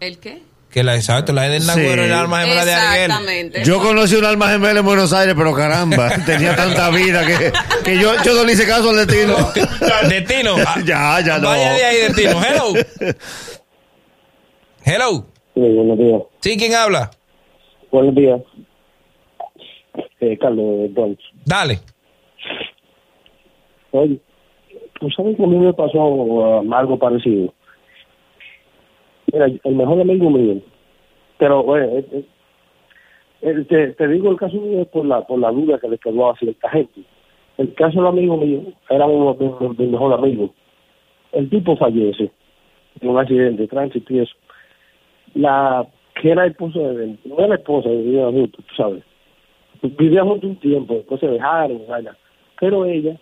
¿El 0.00 0.18
qué? 0.18 0.42
Que 0.70 0.82
la 0.82 0.96
exacto, 0.96 1.32
la 1.32 1.46
ex 1.46 1.52
del 1.52 1.66
Nagüero 1.68 1.94
Sí. 1.94 2.00
es 2.00 2.10
la 2.10 2.20
alma 2.20 2.40
gemela 2.42 2.64
de 2.64 2.74
Ariel. 2.74 3.02
Exactamente. 3.04 3.64
Yo 3.64 3.78
conocí 3.80 4.16
un 4.16 4.24
alma 4.24 4.50
gemela 4.50 4.80
en 4.80 4.84
Buenos 4.84 5.12
Aires, 5.12 5.34
pero 5.38 5.54
caramba, 5.54 6.10
tenía 6.26 6.56
tanta 6.56 6.90
vida 6.90 7.24
que, 7.24 7.52
que 7.84 7.98
yo, 7.98 8.12
yo 8.24 8.34
no 8.34 8.44
le 8.44 8.52
hice 8.52 8.66
caso 8.66 8.90
al 8.90 9.06
destino. 9.06 9.52
Destino. 10.08 10.56
Ya, 10.84 11.20
ya 11.20 11.38
no. 11.38 11.48
Vaya 11.48 11.72
de 11.74 11.84
ahí, 11.84 11.96
Destino. 12.08 12.42
Hello. 12.44 12.72
Hello. 14.84 15.26
Sí, 15.54 15.60
buenos 15.60 15.98
días. 15.98 16.22
Sí, 16.40 16.56
¿quién 16.56 16.74
habla? 16.74 17.10
Buenos 17.90 18.14
días. 18.14 18.40
Eh, 20.20 20.36
Carlos 20.38 20.92
Dolce. 20.94 21.22
Dale. 21.46 21.78
Oye, 23.92 24.18
¿tú 24.98 25.08
sabes 25.10 25.36
que 25.36 25.44
a 25.44 25.46
mí 25.46 25.56
me 25.56 25.72
pasó 25.72 26.04
uh, 26.04 26.74
algo 26.74 26.98
parecido? 26.98 27.52
Mira, 29.32 29.46
el 29.46 29.74
mejor 29.74 30.00
amigo 30.00 30.30
mío, 30.30 30.60
pero 31.38 31.60
oye, 31.60 31.98
eh, 32.12 32.24
eh, 33.42 33.64
te, 33.68 33.88
te 33.92 34.08
digo 34.08 34.30
el 34.30 34.36
caso 34.36 34.56
mío 34.56 34.84
por 34.86 35.06
la, 35.06 35.22
por 35.26 35.38
la 35.38 35.50
duda 35.50 35.78
que 35.78 35.88
le 35.88 35.98
quedó 35.98 36.30
a 36.30 36.36
cierta 36.36 36.68
gente. 36.70 37.02
El 37.58 37.72
caso 37.74 37.98
del 37.98 38.06
amigo 38.08 38.36
mío 38.36 38.62
era 38.90 39.06
uno 39.06 39.34
de 39.34 39.46
de- 39.46 39.74
de 39.74 39.84
mi 39.84 39.92
mejor 39.92 40.14
amigo. 40.14 40.52
El 41.32 41.48
tipo 41.50 41.76
fallece 41.76 42.30
en 43.00 43.08
un 43.08 43.18
accidente 43.18 43.62
de 43.62 43.68
tránsito 43.68 44.12
y 44.12 44.20
eso. 44.20 44.34
La 45.34 45.86
que 46.20 46.30
era 46.30 46.46
esposa 46.46 46.78
de 46.78 47.16
no 47.24 47.38
era 47.38 47.56
esposa, 47.56 47.88
vivía 47.88 48.26
juntos, 48.26 48.64
tú 48.64 48.74
sabes. 48.76 49.02
Vivían 49.82 50.28
juntos 50.28 50.50
un 50.50 50.56
tiempo, 50.56 50.94
después 50.94 51.20
se 51.20 51.26
dejaron, 51.26 51.82
vaina. 51.88 52.16
pero 52.58 52.84
ella, 52.84 53.16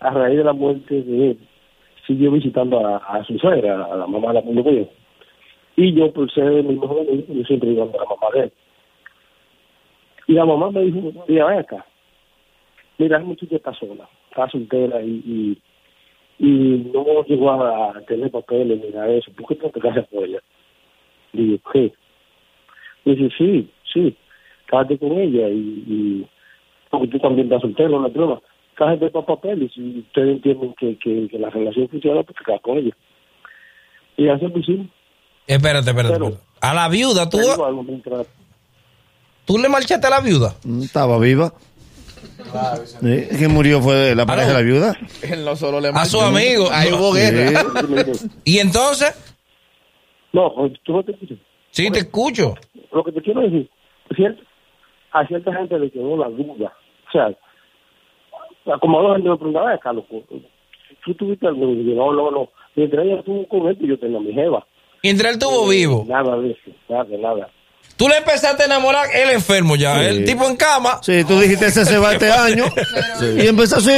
a 0.00 0.10
raíz 0.10 0.38
de 0.38 0.44
la 0.44 0.52
muerte 0.52 1.02
de 1.02 1.30
él, 1.30 1.38
siguió 2.06 2.30
visitando 2.30 2.86
a, 2.86 2.96
a 2.98 3.24
su 3.24 3.38
suegra, 3.38 3.84
a 3.84 3.96
la 3.96 4.06
mamá 4.06 4.28
de 4.28 4.34
la 4.34 4.42
mío. 4.42 4.88
Y 5.76 5.92
yo, 5.92 6.10
por 6.12 6.32
ser 6.32 6.62
mi 6.62 6.76
mejor 6.76 7.00
amigo, 7.00 7.24
yo 7.28 7.44
siempre 7.44 7.70
iba 7.70 7.84
a 7.84 7.86
la 7.86 8.04
mamá 8.04 8.28
de 8.32 8.40
él. 8.44 8.52
Y 10.28 10.32
la 10.32 10.44
mamá 10.44 10.70
me 10.70 10.80
dijo, 10.82 11.12
mira, 11.28 11.46
ven 11.46 11.58
acá. 11.58 11.84
Mira, 12.98 13.18
esa 13.18 13.26
muchacha 13.26 13.56
está 13.56 13.74
sola, 13.74 14.08
está 14.30 14.48
soltera 14.48 15.02
y, 15.02 15.22
y, 15.26 16.46
y 16.46 16.90
no 16.92 17.22
llegó 17.24 17.50
a, 17.50 18.00
tener 18.06 18.30
papeles 18.30 18.80
ni 18.82 18.90
nada 18.90 19.08
eso. 19.08 19.30
¿Por 19.36 19.48
qué 19.48 19.68
te 19.68 19.80
casas 19.80 20.06
ella? 20.12 20.40
Digo, 21.36 21.58
¿qué? 21.72 21.92
Dice, 23.04 23.28
sí, 23.38 23.70
sí, 23.92 24.16
cásate 24.66 24.98
con 24.98 25.12
ella 25.12 25.48
y, 25.48 25.84
y 25.86 26.26
porque 26.90 27.08
tú 27.08 27.18
también 27.18 27.46
estás 27.46 27.62
soltero, 27.62 28.00
no 28.00 28.06
hay 28.06 28.12
problema. 28.12 28.40
Cásate 28.74 29.10
para 29.10 29.26
papeles 29.26 29.70
y 29.76 30.00
ustedes 30.00 30.36
entienden 30.36 30.74
que, 30.78 30.98
que, 30.98 31.28
que 31.30 31.38
la 31.38 31.50
relación 31.50 31.88
funciona, 31.88 32.22
pues 32.22 32.36
te 32.44 32.60
con 32.60 32.78
ella. 32.78 32.94
Y 34.16 34.28
así 34.28 34.46
lo 34.46 34.58
hicimos. 34.58 34.86
Espérate, 35.46 35.90
espérate. 35.90 36.14
Pero- 36.14 36.26
espérate. 36.28 36.46
A 36.60 36.74
la 36.74 36.88
viuda, 36.88 37.28
tú, 37.28 37.38
tú 39.44 39.58
le 39.58 39.68
marchaste 39.68 40.06
a 40.06 40.10
la 40.10 40.20
viuda. 40.20 40.54
Mm, 40.64 40.82
Estaba 40.82 41.18
viva. 41.18 41.52
Sí, 43.00 43.24
¿Quién 43.38 43.52
murió 43.52 43.80
fue 43.80 44.14
la 44.14 44.26
pareja 44.26 44.48
de 44.48 44.54
la 44.54 44.60
viuda? 44.62 44.96
Él 45.22 45.44
no 45.44 45.54
solo 45.54 45.80
le 45.80 45.88
A 45.88 46.04
su 46.06 46.20
amigo. 46.20 46.68
Ahí 46.72 46.92
hubo 46.92 47.14
Sí. 47.14 47.20
guerra. 47.20 47.62
Y 48.44 48.58
entonces, 48.58 49.14
No, 50.36 50.52
tú 50.84 50.92
no 50.92 51.02
te 51.02 51.12
escuchas. 51.12 51.38
sí, 51.70 51.90
te 51.90 52.00
escucho. 52.00 52.54
Lo 52.92 53.02
que 53.02 53.12
te 53.12 53.22
quiero 53.22 53.40
decir, 53.40 53.70
cierto, 54.14 54.42
a 55.12 55.26
cierta 55.26 55.50
gente 55.54 55.78
le 55.78 55.90
quedó 55.90 56.14
la 56.14 56.28
duda. 56.28 56.74
O 57.08 57.10
sea, 57.10 57.34
como 58.80 58.98
a 58.98 59.02
dos 59.02 59.16
gente 59.16 59.30
me 59.30 59.36
preguntaba, 59.36 59.66
"Ven 59.68 59.76
acá, 59.76 59.94
loco, 59.94 60.22
tú 61.06 61.14
tuviste 61.14 61.46
algo 61.46 61.70
y 61.72 61.84
yo, 61.86 61.94
no, 61.94 62.12
no, 62.12 62.30
no. 62.30 62.48
Mientras 62.74 63.06
ella 63.06 63.20
estuvo 63.20 63.48
con 63.48 63.66
él, 63.68 63.78
yo 63.80 63.98
tenía 63.98 64.20
mi 64.20 64.34
jeva. 64.34 64.66
Mientras 65.02 65.32
él 65.32 65.38
estuvo 65.40 65.68
vivo. 65.70 66.04
Nada 66.06 66.36
de 66.38 66.50
eso, 66.50 66.70
nada, 66.90 67.16
nada. 67.16 67.48
Tú 67.96 68.08
le 68.10 68.18
empezaste 68.18 68.62
a 68.62 68.66
enamorar, 68.66 69.08
él 69.14 69.30
enfermo 69.30 69.74
ya, 69.74 69.94
Sí. 69.98 70.04
el 70.06 70.24
tipo 70.26 70.46
en 70.46 70.56
cama. 70.56 71.00
Sí, 71.02 71.24
tú 71.24 71.40
dijiste 71.40 71.66
ese 71.66 71.84
se 71.86 71.96
va 71.96 72.12
este 72.12 72.30
año. 72.46 72.66
Y 73.38 73.46
empezó 73.46 73.76
así. 73.76 73.90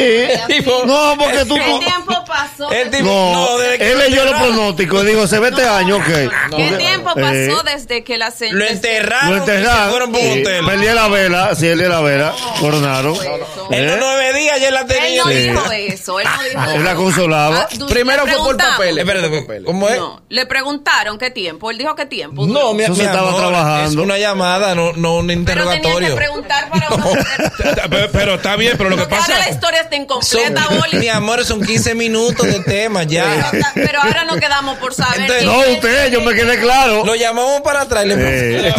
tipo- 0.47 0.85
No, 0.87 1.15
porque 1.19 1.45
tú. 1.45 1.55
¿Qué 1.57 1.65
tú- 1.69 1.79
tiempo 1.81 2.25
pasó? 2.25 2.71
El 2.71 2.91
tipo, 2.91 3.05
No, 3.07 3.59
desde 3.59 3.79
que 3.79 3.91
él 3.93 3.99
leyó 3.99 4.25
los 4.25 4.35
pronósticos. 4.35 5.05
Digo, 5.05 5.27
se 5.27 5.41
ve 5.41 5.49
este 5.49 5.67
año, 5.67 5.97
ok. 5.97 6.05
¿Qué 6.57 6.77
tiempo 6.79 7.11
Eh, 7.17 7.49
pasó 7.51 7.63
desde 7.65 8.05
que 8.05 8.19
la 8.19 8.31
señora... 8.31 8.59
Lo 8.59 8.67
enterraron, 8.71 9.31
Lo 9.31 9.37
enterraron. 9.39 9.91
fueron 9.91 10.13
por 10.13 10.21
un 10.21 10.33
sí. 10.35 10.41
hotel. 10.43 10.65
Perdí 10.67 10.87
la 10.87 11.09
vela. 11.09 11.55
Sí, 11.57 11.67
él 11.67 11.89
la 11.89 12.01
vela. 12.01 12.35
Coronaron. 12.61 13.17
En 13.71 13.87
los 13.87 13.95
¿Eh? 13.97 13.99
nueve 14.01 14.33
días 14.39 14.61
ya 14.61 14.71
la 14.71 14.81
Él 14.83 14.87
tenía. 14.87 15.25
no 15.25 15.31
Sí. 15.31 15.37
dijo 15.37 15.73
eso, 15.73 16.21
él 16.21 16.27
no 16.37 16.43
dijo 16.63 16.71
Él 16.77 16.85
la 16.85 16.91
eso. 16.93 17.01
consolaba. 17.03 17.61
Ah, 17.63 17.69
Primero 17.89 18.27
fue 18.27 18.37
por 18.37 18.57
papeles. 18.57 18.99
Espérate, 19.05 19.65
¿cómo 19.65 19.89
es? 19.89 19.97
No, 19.99 20.23
le 20.29 20.47
preguntaron 20.47 21.19
qué 21.19 21.31
tiempo. 21.31 21.71
Él 21.71 21.79
dijo 21.79 21.95
qué 21.97 22.07
tiempo. 22.07 22.47
No, 22.47 22.73
mi, 22.75 22.85
Eso 22.85 22.93
estaba 22.93 23.35
trabajando. 23.37 23.88
Es 23.89 23.97
una 23.97 24.19
llamada, 24.19 24.75
no, 24.75 24.93
no 24.95 25.17
un 25.17 25.27
Pero 25.27 25.69
que 25.69 25.77
interrogatorio. 25.77 26.15
preguntar 26.17 26.69
para 26.71 26.89
uno 26.91 27.05
saber. 27.05 27.53
pero, 27.91 28.09
pero 28.13 28.35
está 28.35 28.57
bien, 28.57 28.75
pero 28.77 28.91
lo 28.91 28.97
que 28.97 29.03
Porque 29.03 29.15
ahora 29.17 29.27
pasa. 29.27 29.39
la 29.39 29.51
historia 29.51 29.81
está 29.81 29.97
Son- 29.97 30.03
incompleta, 30.03 30.67
Boli. 30.71 30.97
mi 30.99 31.09
amor, 31.09 31.45
son 31.45 31.63
15 31.65 31.95
minutos 31.95 32.47
de 32.47 32.61
tema 32.61 33.03
ya. 33.05 33.51
Pero 33.75 34.01
ahora 34.03 34.25
no 34.25 34.37
quedamos 34.37 34.79
por 34.79 34.95
saber. 34.95 35.21
Entonces- 35.23 35.45
No, 35.45 35.59
usted, 35.73 36.11
yo 36.13 36.21
me 36.23 36.35
quedé 36.35 36.59
claro. 36.61 37.05
Lo 37.05 37.15
llamamos 37.15 37.61
para 37.63 37.83
atrás 37.83 38.05
y 38.05 38.09
le 38.09 38.15
Eh, 38.19 38.75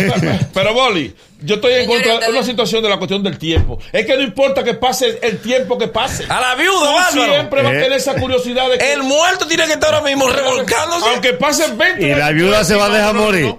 Pero, 0.54 0.74
Boli, 0.74 1.16
yo 1.42 1.56
estoy 1.56 1.74
en 1.74 1.88
contra 1.88 2.20
de 2.20 2.30
una 2.30 2.44
situación 2.44 2.84
de 2.84 2.90
la 2.90 2.98
cuestión 2.98 3.24
del 3.24 3.38
tiempo. 3.38 3.80
Es 3.94 4.06
que 4.06 4.16
no 4.18 4.22
importa 4.24 4.64
que 4.64 4.74
pase 4.74 5.20
el 5.22 5.40
tiempo 5.40 5.78
que 5.78 5.88
pase. 5.88 6.26
A 6.28 6.40
la 6.42 6.56
viuda, 6.56 7.08
Tú 7.14 7.22
siempre 7.24 7.62
vas 7.62 7.72
a 7.72 7.76
Eh. 7.78 7.82
tener 7.82 7.94
esa 7.98 8.14
curiosidad 8.16 8.70
de 8.70 8.78
que. 8.78 8.94
El 8.94 9.04
muerto 9.04 9.48
tiene 9.48 9.66
que 9.66 9.74
estar 9.74 9.94
ahora 9.94 10.06
mismo 10.06 10.28
revolcándose. 10.30 11.06
Aunque 11.10 11.34
pasen 11.34 11.78
20 11.78 12.08
y 12.08 12.14
la 12.16 12.32
viuda 12.32 12.64
se 12.66 12.76
va 12.76 12.86
a 12.88 12.90
dejar 12.90 13.14
no, 13.16 13.22
no, 13.22 13.26
morir. 13.28 13.56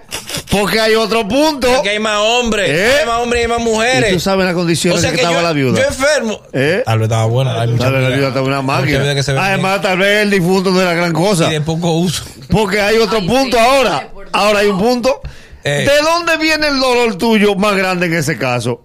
Porque 0.50 0.80
hay 0.80 0.94
otro 0.94 1.26
punto. 1.28 1.68
Porque 1.72 1.90
hay 1.90 1.98
más 2.00 2.18
hombres, 2.18 2.68
¿Eh? 2.70 2.92
hay 3.00 3.06
más 3.06 3.20
hombres 3.20 3.40
y 3.40 3.42
hay 3.44 3.48
más 3.48 3.60
Y 3.60 3.64
mujeres. 3.64 4.12
tú 4.14 4.20
sabes 4.20 4.44
las 4.46 4.54
condiciones 4.54 5.04
en 5.04 5.10
que, 5.10 5.16
estaba 5.16 5.36
yo, 5.36 5.42
la 5.42 5.52
viuda. 5.52 5.78
yo 5.80 5.86
enfermo. 5.86 6.40
¿Eh? 6.52 6.82
Tal 6.84 6.98
vez 6.98 7.06
estaba 7.06 7.24
buena. 7.26 7.60
Hay 7.60 7.68
mucha 7.68 7.84
Tal 7.84 7.92
vez 7.92 8.02
la 8.02 8.08
viuda 8.10 8.28
estaba 8.28 8.46
una 8.46 8.62
máquina. 8.62 9.14
que 9.14 9.22
se 9.22 9.32
ve 9.32 9.38
Además, 9.38 9.80
tal 9.80 9.98
vez 9.98 10.22
el 10.22 10.30
difunto 10.30 10.70
no 10.70 10.80
era 10.82 10.92
gran 10.94 11.12
cosa. 11.12 11.48
y 11.48 11.52
de 11.52 11.60
poco 11.60 11.92
uso. 11.92 12.24
Porque 12.50 12.80
hay 12.80 12.96
otro 12.98 13.18
Ay, 13.18 13.28
punto 13.28 13.56
sí. 13.56 13.62
ahora. 13.62 14.08
Ahora 14.32 14.58
hay 14.60 14.66
un 14.68 14.78
punto. 14.78 15.20
Eh. 15.62 15.86
¿De 15.88 16.02
dónde 16.02 16.36
viene 16.38 16.66
el 16.68 16.80
dolor 16.80 17.16
tuyo 17.16 17.54
más 17.54 17.76
grande 17.76 18.06
en 18.06 18.14
ese 18.14 18.36
caso? 18.38 18.82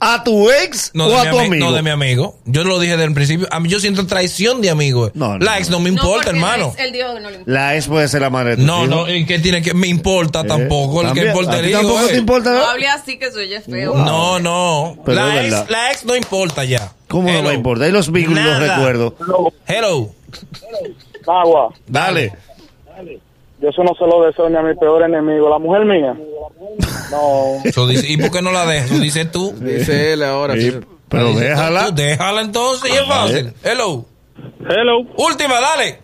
¿A 0.00 0.22
tu 0.22 0.48
ex 0.50 0.92
No, 0.94 1.06
o 1.06 1.10
de 1.10 1.16
a 1.16 1.24
mi 1.24 1.30
tu 1.30 1.36
ami- 1.38 1.46
amigo? 1.46 1.66
no 1.66 1.72
de 1.72 1.82
mi 1.82 1.90
amigo. 1.90 2.38
Yo 2.44 2.62
lo 2.62 2.78
dije 2.78 2.92
desde 2.92 3.04
el 3.06 3.14
principio. 3.14 3.48
A 3.50 3.58
mí 3.58 3.68
yo 3.68 3.80
siento 3.80 4.06
traición 4.06 4.60
de 4.60 4.70
amigo. 4.70 5.10
No, 5.14 5.38
no, 5.38 5.44
la 5.44 5.58
ex 5.58 5.70
no 5.70 5.80
me 5.80 5.88
importa, 5.88 6.30
hermano. 6.30 6.72
Él 6.78 6.92
dijo 6.92 7.14
que 7.14 7.20
no 7.20 7.30
le 7.30 7.36
importa. 7.38 7.52
La 7.52 7.74
ex 7.76 7.86
puede 7.88 8.06
ser 8.06 8.20
la 8.20 8.30
madre 8.30 8.50
de 8.50 8.56
tu 8.58 8.62
No, 8.62 8.84
hijo. 8.84 8.86
no, 8.94 9.12
¿y 9.12 9.26
qué 9.26 9.40
tiene 9.40 9.60
que 9.60 9.74
me 9.74 9.88
importa 9.88 10.42
Eh, 10.42 10.44
tampoco? 10.46 11.02
El 11.02 11.12
que 11.14 11.26
importa 11.26 11.52
¿A 11.54 11.58
el 11.58 11.68
hijo. 11.70 11.80
tampoco 11.80 12.00
eh. 12.04 12.08
te 12.10 12.16
importa? 12.16 12.52
No 12.52 12.64
hable 12.66 12.86
así 12.88 13.18
que 13.18 13.32
soy 13.32 13.48
feo. 13.66 13.94
No, 13.96 14.38
no. 14.38 14.98
Pero 15.04 15.16
la, 15.26 15.44
ex, 15.44 15.68
la 15.68 15.90
ex 15.90 16.04
no 16.04 16.14
importa 16.14 16.64
ya. 16.64 16.92
¿Cómo 17.08 17.24
no 17.24 17.30
Hello. 17.30 17.44
va 17.44 17.50
a 17.50 17.54
importar? 17.54 17.88
Y 17.88 17.92
los 17.92 18.12
vínculos 18.12 18.44
los 18.44 18.58
recuerdo. 18.60 19.16
Hello. 19.66 20.10
Agua. 21.26 21.74
Dale. 21.86 22.32
Yo 23.60 23.68
eso 23.70 23.82
no 23.82 23.92
se 23.94 24.06
lo 24.06 24.22
deseo 24.24 24.48
ni 24.48 24.56
a 24.56 24.62
mi 24.62 24.74
peor 24.76 25.02
enemigo. 25.02 25.48
La 25.48 25.58
mujer 25.58 25.84
mía. 25.84 26.14
No. 27.10 27.60
Eso 27.64 27.86
dice- 27.86 28.06
¿Y 28.12 28.16
por 28.16 28.30
qué 28.30 28.42
no 28.42 28.52
la 28.52 28.64
dejas? 28.66 28.90
Eso 28.90 29.00
dices 29.00 29.30
tú. 29.32 29.52
Dice 29.60 30.12
él 30.12 30.22
ahora. 30.22 30.54
Sí, 30.54 30.72
pero 31.08 31.32
déjala. 31.32 31.86
tú 31.86 31.94
déjala 31.96 32.40
entonces 32.42 32.90
y 32.92 32.96
es 32.96 33.04
fácil. 33.06 33.52
Hello. 33.64 34.04
Hello. 34.68 35.00
Última, 35.16 35.60
dale. 35.60 35.98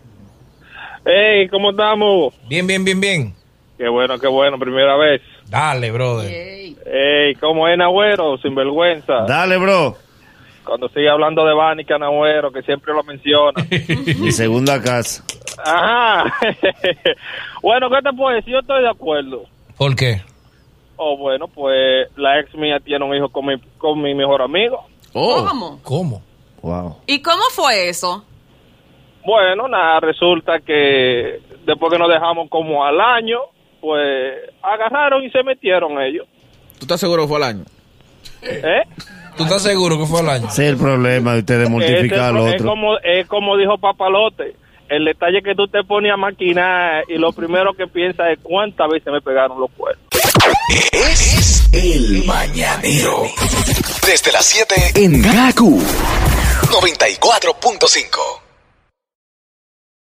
Hey, 1.06 1.48
¿cómo 1.48 1.70
estamos? 1.70 2.34
Bien, 2.48 2.66
bien, 2.66 2.84
bien, 2.84 3.00
bien. 3.00 3.34
Qué 3.76 3.88
bueno, 3.88 4.18
qué 4.18 4.26
bueno, 4.28 4.58
primera 4.58 4.96
vez. 4.96 5.20
Dale, 5.48 5.90
brother. 5.90 6.30
Ey. 6.32 6.76
Hey, 6.86 7.34
¿cómo 7.40 7.68
es 7.68 7.76
Nagüero? 7.76 8.38
Sinvergüenza. 8.38 9.24
Dale, 9.28 9.56
bro. 9.58 9.96
Cuando 10.64 10.88
sigue 10.88 11.08
hablando 11.08 11.44
de 11.44 11.54
Bánica 11.54 11.98
Nagüero, 11.98 12.50
que 12.50 12.62
siempre 12.62 12.92
lo 12.94 13.02
menciona. 13.04 13.64
Mi 14.18 14.32
segunda 14.32 14.80
casa. 14.80 15.24
Ajá. 15.64 16.24
bueno, 17.62 17.90
¿qué 17.90 18.02
te 18.02 18.12
puedo 18.16 18.34
decir? 18.34 18.52
Yo 18.52 18.60
estoy 18.60 18.82
de 18.82 18.90
acuerdo. 18.90 19.44
¿Por 19.76 19.94
qué? 19.94 20.22
Oh, 20.96 21.16
bueno, 21.16 21.48
pues 21.48 22.08
la 22.16 22.40
ex 22.40 22.54
mía 22.54 22.78
tiene 22.80 23.04
un 23.04 23.14
hijo 23.14 23.28
con 23.28 23.46
mi, 23.46 23.58
con 23.78 24.00
mi 24.00 24.14
mejor 24.14 24.42
amigo. 24.42 24.86
Oh. 25.12 25.44
¿Cómo? 25.46 25.80
¿Cómo? 25.82 26.22
Wow. 26.62 26.96
¿Y 27.06 27.20
cómo 27.20 27.42
fue 27.50 27.88
eso? 27.88 28.24
Bueno, 29.24 29.68
nada, 29.68 30.00
resulta 30.00 30.60
que 30.60 31.40
después 31.64 31.92
que 31.92 31.98
nos 31.98 32.08
dejamos 32.08 32.48
como 32.48 32.84
al 32.84 33.00
año, 33.00 33.38
pues 33.80 34.50
agarraron 34.62 35.24
y 35.24 35.30
se 35.30 35.42
metieron 35.42 36.00
ellos. 36.00 36.26
¿Tú 36.78 36.82
estás 36.82 37.00
seguro 37.00 37.22
que 37.22 37.28
fue 37.28 37.36
al 37.38 37.42
año? 37.42 37.64
¿Eh? 38.42 38.82
¿Tú 39.36 39.44
estás 39.44 39.62
seguro 39.62 39.98
que 39.98 40.06
fue 40.06 40.20
al 40.20 40.28
año? 40.28 40.48
Es 40.48 40.58
el 40.58 40.76
problema 40.76 41.32
de 41.32 41.40
ustedes 41.40 41.68
mortificar 41.68 42.20
al 42.20 42.36
Ese 42.36 42.48
es, 42.48 42.54
otro. 42.54 42.68
como, 42.70 42.98
es 42.98 43.26
como 43.26 43.56
dijo 43.56 43.78
Papalote. 43.78 44.54
El 44.88 45.06
detalle 45.06 45.42
que 45.42 45.54
tú 45.54 45.66
te 45.66 45.82
pones 45.82 46.12
a 46.12 46.16
maquinar 46.16 47.04
y 47.08 47.18
lo 47.18 47.32
primero 47.32 47.72
que 47.72 47.86
piensas 47.86 48.28
es 48.30 48.38
cuántas 48.42 48.88
veces 48.88 49.12
me 49.12 49.20
pegaron 49.20 49.58
los 49.58 49.70
cuernos. 49.72 50.04
Es 50.92 51.68
el 51.72 52.22
mañanero. 52.24 53.22
Desde 54.06 54.30
las 54.30 54.44
7 54.44 54.74
en 54.96 55.22
Gaku 55.22 55.80
94.5. 55.80 58.43